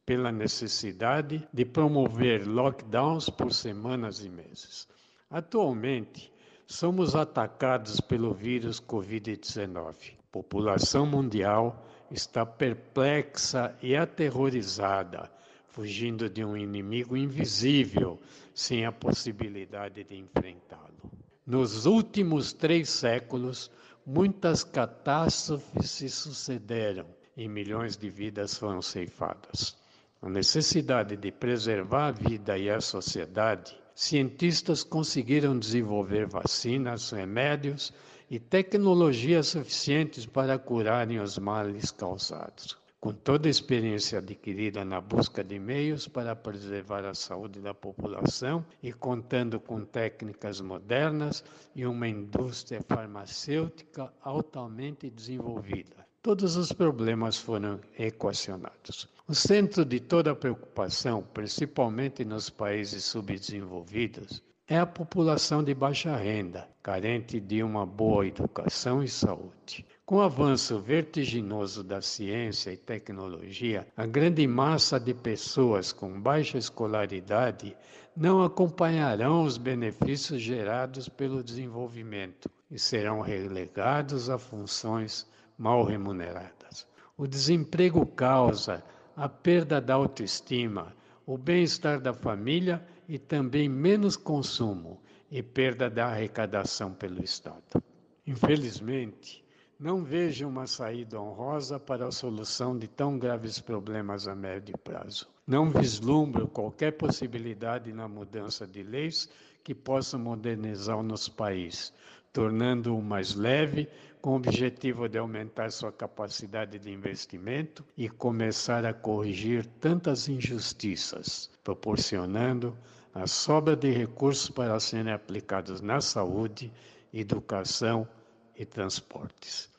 Pela 0.07 0.31
necessidade 0.31 1.45
de 1.51 1.65
promover 1.65 2.47
lockdowns 2.47 3.29
por 3.29 3.53
semanas 3.53 4.23
e 4.23 4.29
meses. 4.29 4.87
Atualmente, 5.29 6.31
somos 6.65 7.13
atacados 7.13 7.99
pelo 7.99 8.33
vírus 8.33 8.79
Covid-19. 8.79 10.13
População 10.31 11.05
mundial 11.05 11.85
está 12.09 12.45
perplexa 12.45 13.75
e 13.81 13.97
aterrorizada, 13.97 15.29
fugindo 15.67 16.29
de 16.29 16.41
um 16.41 16.55
inimigo 16.55 17.17
invisível, 17.17 18.17
sem 18.53 18.85
a 18.85 18.93
possibilidade 18.93 20.05
de 20.05 20.15
enfrentá-lo. 20.15 21.11
Nos 21.45 21.85
últimos 21.85 22.53
três 22.53 22.89
séculos, 22.89 23.69
muitas 24.05 24.63
catástrofes 24.63 25.91
se 25.91 26.09
sucederam 26.09 27.07
e 27.35 27.45
milhões 27.45 27.97
de 27.97 28.09
vidas 28.09 28.57
foram 28.57 28.81
ceifadas. 28.81 29.75
A 30.19 30.29
necessidade 30.29 31.15
de 31.15 31.31
preservar 31.31 32.07
a 32.07 32.11
vida 32.11 32.57
e 32.57 32.71
a 32.71 32.81
sociedade, 32.81 33.77
cientistas 33.93 34.83
conseguiram 34.83 35.57
desenvolver 35.59 36.25
vacinas, 36.25 37.11
remédios 37.11 37.93
e 38.27 38.39
tecnologias 38.39 39.49
suficientes 39.49 40.25
para 40.25 40.57
curarem 40.57 41.19
os 41.19 41.37
males 41.37 41.91
causados. 41.91 42.75
Com 42.99 43.13
toda 43.13 43.47
a 43.47 43.51
experiência 43.51 44.17
adquirida 44.17 44.83
na 44.83 44.99
busca 44.99 45.43
de 45.43 45.59
meios 45.59 46.07
para 46.07 46.35
preservar 46.35 47.05
a 47.05 47.13
saúde 47.13 47.61
da 47.61 47.75
população 47.75 48.65
e 48.81 48.91
contando 48.91 49.59
com 49.59 49.85
técnicas 49.85 50.59
modernas 50.59 51.43
e 51.75 51.85
uma 51.85 52.07
indústria 52.07 52.81
farmacêutica 52.81 54.11
altamente 54.19 55.11
desenvolvida, 55.11 56.06
todos 56.21 56.55
os 56.55 56.71
problemas 56.71 57.37
foram 57.37 57.79
equacionados. 57.97 59.07
O 59.27 59.35
centro 59.35 59.83
de 59.83 59.99
toda 59.99 60.31
a 60.31 60.35
preocupação, 60.35 61.21
principalmente 61.33 62.23
nos 62.23 62.49
países 62.49 63.03
subdesenvolvidos, 63.03 64.41
é 64.69 64.77
a 64.77 64.85
população 64.85 65.63
de 65.63 65.73
baixa 65.73 66.15
renda, 66.15 66.67
carente 66.83 67.39
de 67.39 67.63
uma 67.63 67.85
boa 67.85 68.27
educação 68.27 69.01
e 69.01 69.07
saúde. 69.07 69.85
Com 70.05 70.17
o 70.17 70.21
avanço 70.21 70.79
vertiginoso 70.79 71.83
da 71.83 72.01
ciência 72.01 72.71
e 72.71 72.77
tecnologia, 72.77 73.87
a 73.95 74.05
grande 74.05 74.45
massa 74.45 74.99
de 74.99 75.13
pessoas 75.13 75.93
com 75.93 76.19
baixa 76.19 76.57
escolaridade 76.57 77.75
não 78.15 78.43
acompanharão 78.43 79.43
os 79.43 79.57
benefícios 79.57 80.41
gerados 80.41 81.07
pelo 81.07 81.43
desenvolvimento 81.43 82.49
e 82.69 82.79
serão 82.79 83.21
relegados 83.21 84.29
a 84.29 84.37
funções 84.37 85.27
mal 85.57 85.83
remuneradas. 85.83 86.87
O 87.17 87.27
desemprego 87.27 88.05
causa 88.05 88.83
a 89.15 89.27
perda 89.27 89.81
da 89.81 89.95
autoestima, 89.95 90.95
o 91.25 91.37
bem-estar 91.37 91.99
da 91.99 92.13
família 92.13 92.85
e 93.09 93.17
também 93.17 93.67
menos 93.67 94.15
consumo 94.15 95.01
e 95.31 95.41
perda 95.41 95.89
da 95.89 96.07
arrecadação 96.07 96.93
pelo 96.93 97.23
Estado. 97.23 97.83
Infelizmente, 98.25 99.43
não 99.79 100.03
vejo 100.03 100.47
uma 100.47 100.65
saída 100.65 101.19
honrosa 101.19 101.79
para 101.79 102.07
a 102.07 102.11
solução 102.11 102.77
de 102.77 102.87
tão 102.87 103.17
graves 103.17 103.59
problemas 103.59 104.27
a 104.27 104.35
médio 104.35 104.77
prazo. 104.77 105.27
Não 105.45 105.69
vislumbro 105.69 106.47
qualquer 106.47 106.91
possibilidade 106.93 107.93
na 107.93 108.07
mudança 108.07 108.65
de 108.65 108.83
leis 108.83 109.29
que 109.63 109.75
possam 109.75 110.19
modernizar 110.19 110.97
o 110.97 111.03
nosso 111.03 111.31
país, 111.33 111.93
tornando-o 112.33 113.01
mais 113.01 113.35
leve, 113.35 113.87
com 114.21 114.31
o 114.31 114.35
objetivo 114.35 115.07
de 115.07 115.17
aumentar 115.17 115.71
sua 115.71 115.91
capacidade 115.91 116.77
de 116.79 116.91
investimento 116.91 117.85
e 117.95 118.09
começar 118.09 118.85
a 118.85 118.93
corrigir 118.93 119.65
tantas 119.79 120.27
injustiças, 120.27 121.49
proporcionando 121.63 122.77
a 123.13 123.25
sobra 123.25 123.75
de 123.75 123.89
recursos 123.89 124.49
para 124.49 124.79
serem 124.79 125.13
aplicados 125.13 125.81
na 125.81 126.01
saúde, 126.01 126.71
educação 127.13 128.07
e 128.55 128.65
transportes. 128.65 129.69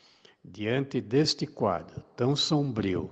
Diante 0.45 1.01
deste 1.01 1.47
quadro 1.47 2.03
tão 2.17 2.35
sombrio, 2.35 3.11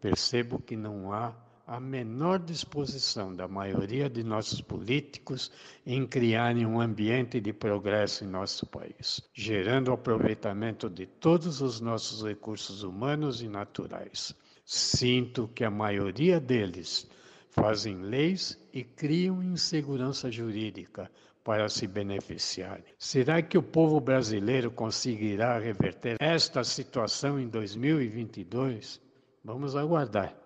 percebo 0.00 0.58
que 0.58 0.76
não 0.76 1.12
há 1.12 1.32
a 1.72 1.80
menor 1.80 2.38
disposição 2.38 3.34
da 3.34 3.48
maioria 3.48 4.10
de 4.10 4.22
nossos 4.22 4.60
políticos 4.60 5.50
em 5.86 6.06
criarem 6.06 6.66
um 6.66 6.78
ambiente 6.78 7.40
de 7.40 7.50
progresso 7.50 8.24
em 8.24 8.26
nosso 8.26 8.66
país, 8.66 9.22
gerando 9.32 9.88
o 9.88 9.94
aproveitamento 9.94 10.90
de 10.90 11.06
todos 11.06 11.62
os 11.62 11.80
nossos 11.80 12.22
recursos 12.22 12.82
humanos 12.82 13.40
e 13.40 13.48
naturais. 13.48 14.34
Sinto 14.66 15.48
que 15.54 15.64
a 15.64 15.70
maioria 15.70 16.38
deles 16.38 17.08
fazem 17.48 18.02
leis 18.02 18.60
e 18.70 18.84
criam 18.84 19.42
insegurança 19.42 20.30
jurídica 20.30 21.10
para 21.42 21.70
se 21.70 21.86
beneficiarem. 21.86 22.84
Será 22.98 23.40
que 23.40 23.56
o 23.56 23.62
povo 23.62 23.98
brasileiro 23.98 24.70
conseguirá 24.70 25.58
reverter 25.58 26.18
esta 26.20 26.62
situação 26.64 27.40
em 27.40 27.48
2022? 27.48 29.00
Vamos 29.42 29.74
aguardar. 29.74 30.41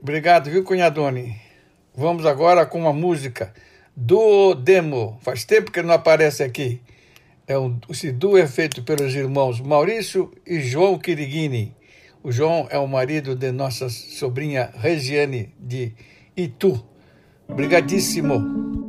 Obrigado, 0.00 0.50
viu, 0.50 0.62
Cunhadone? 0.62 1.36
Vamos 1.94 2.26
agora 2.26 2.66
com 2.66 2.78
uma 2.80 2.92
música 2.92 3.52
do 3.96 4.54
Demo. 4.54 5.18
Faz 5.22 5.44
tempo 5.44 5.72
que 5.72 5.82
não 5.82 5.94
aparece 5.94 6.42
aqui. 6.42 6.80
É 7.46 7.58
um, 7.58 7.78
esse 7.88 8.12
duo 8.12 8.36
é 8.36 8.46
feito 8.46 8.82
pelos 8.82 9.14
irmãos 9.14 9.60
Maurício 9.60 10.30
e 10.46 10.60
João 10.60 10.98
Quiriguini. 10.98 11.74
O 12.22 12.30
João 12.30 12.66
é 12.70 12.78
o 12.78 12.86
marido 12.86 13.34
de 13.34 13.50
nossa 13.50 13.88
sobrinha 13.88 14.70
Regiane 14.76 15.54
de 15.58 15.92
Itu. 16.36 16.84
Obrigadíssimo. 17.48 18.85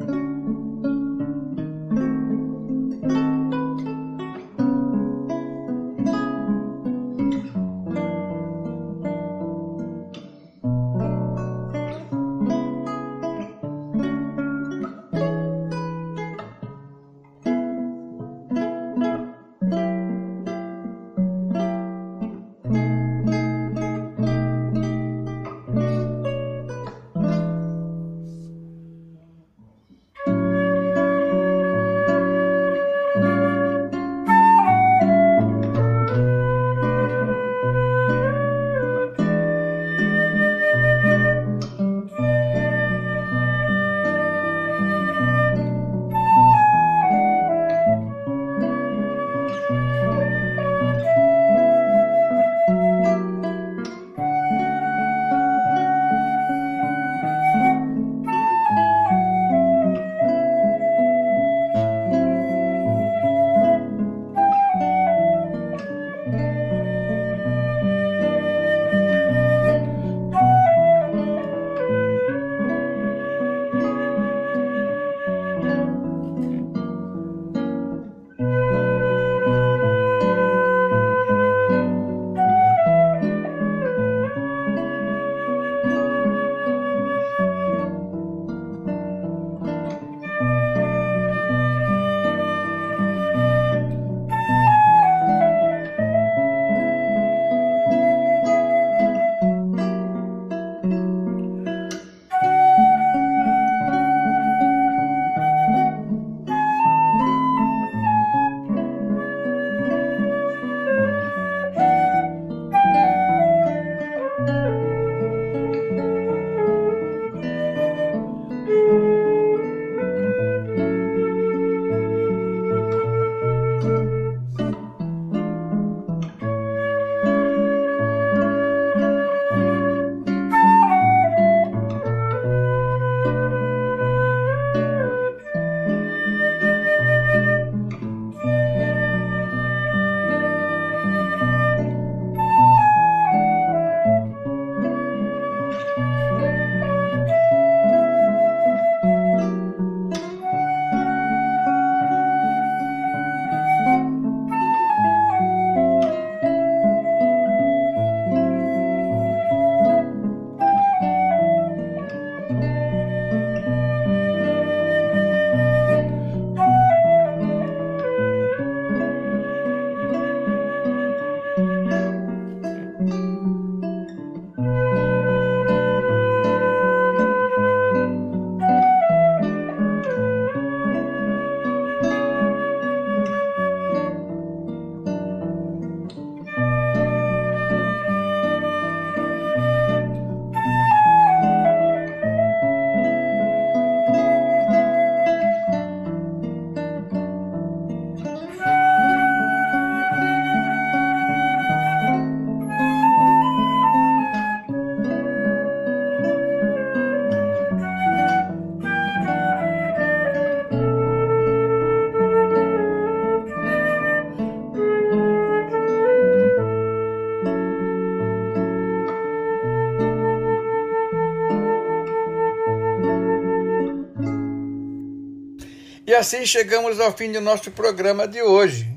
Assim 226.17 226.45
chegamos 226.45 226.99
ao 226.99 227.15
fim 227.15 227.31
do 227.31 227.39
nosso 227.39 227.71
programa 227.71 228.27
de 228.27 228.41
hoje. 228.41 228.91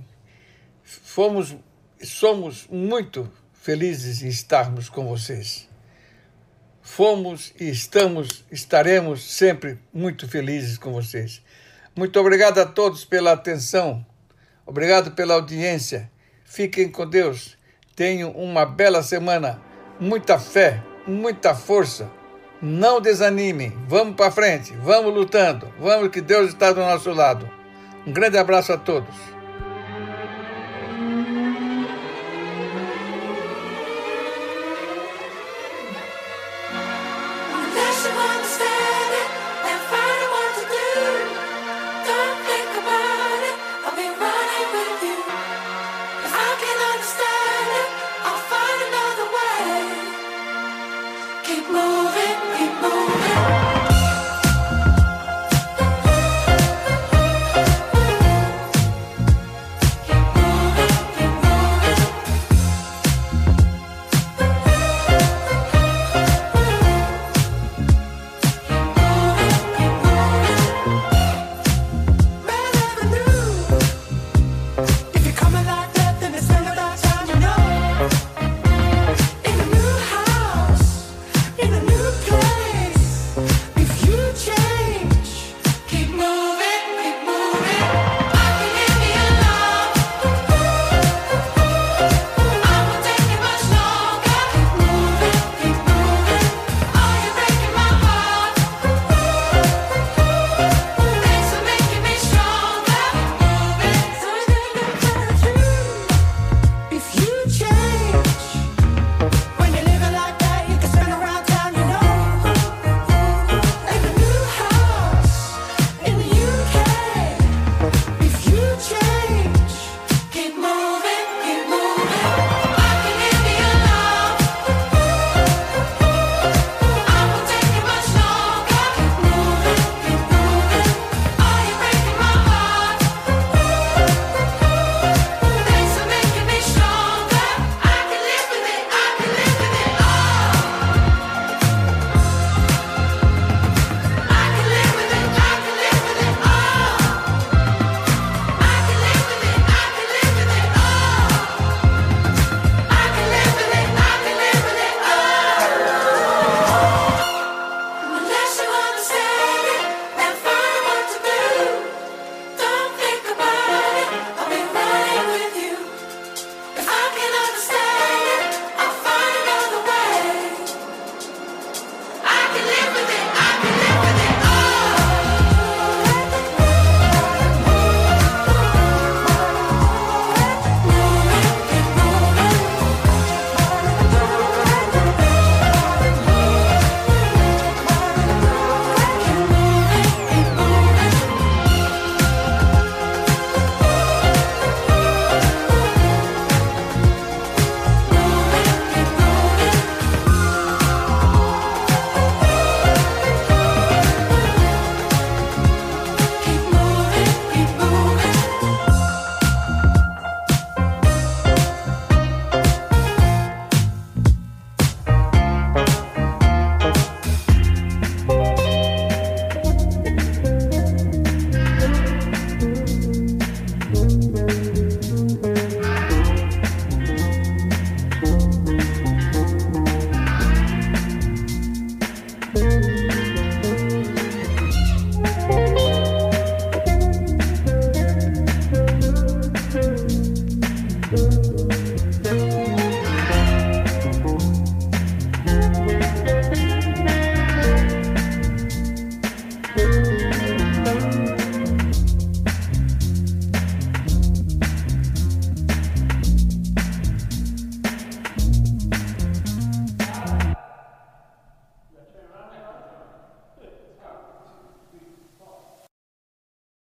Fomos, 0.83 1.55
somos 2.03 2.67
muito 2.71 3.31
felizes 3.53 4.23
em 4.23 4.29
estarmos 4.29 4.89
com 4.89 5.07
vocês. 5.07 5.69
Fomos 6.81 7.53
e 7.61 7.69
estamos, 7.69 8.45
estaremos 8.51 9.23
sempre 9.23 9.79
muito 9.93 10.27
felizes 10.27 10.79
com 10.79 10.93
vocês. 10.93 11.43
Muito 11.95 12.19
obrigado 12.19 12.59
a 12.59 12.67
todos 12.67 13.05
pela 13.05 13.33
atenção. 13.33 14.05
Obrigado 14.65 15.13
pela 15.13 15.35
audiência. 15.35 16.11
Fiquem 16.45 16.91
com 16.91 17.09
Deus. 17.09 17.59
Tenham 17.95 18.31
uma 18.31 18.65
bela 18.65 19.03
semana. 19.03 19.61
Muita 20.01 20.39
fé, 20.39 20.83
muita 21.07 21.55
força. 21.55 22.11
Não 22.63 23.01
desanimem. 23.01 23.73
Vamos 23.89 24.15
para 24.15 24.31
frente. 24.31 24.75
Vamos 24.83 25.15
lutando. 25.15 25.73
Vamos 25.79 26.11
que 26.11 26.21
Deus 26.21 26.49
está 26.49 26.73
do 26.73 26.81
nosso 26.81 27.11
lado. 27.13 27.49
Um 28.07 28.13
grande 28.13 28.37
abraço 28.37 28.73
a 28.73 28.77
todos. 28.77 29.15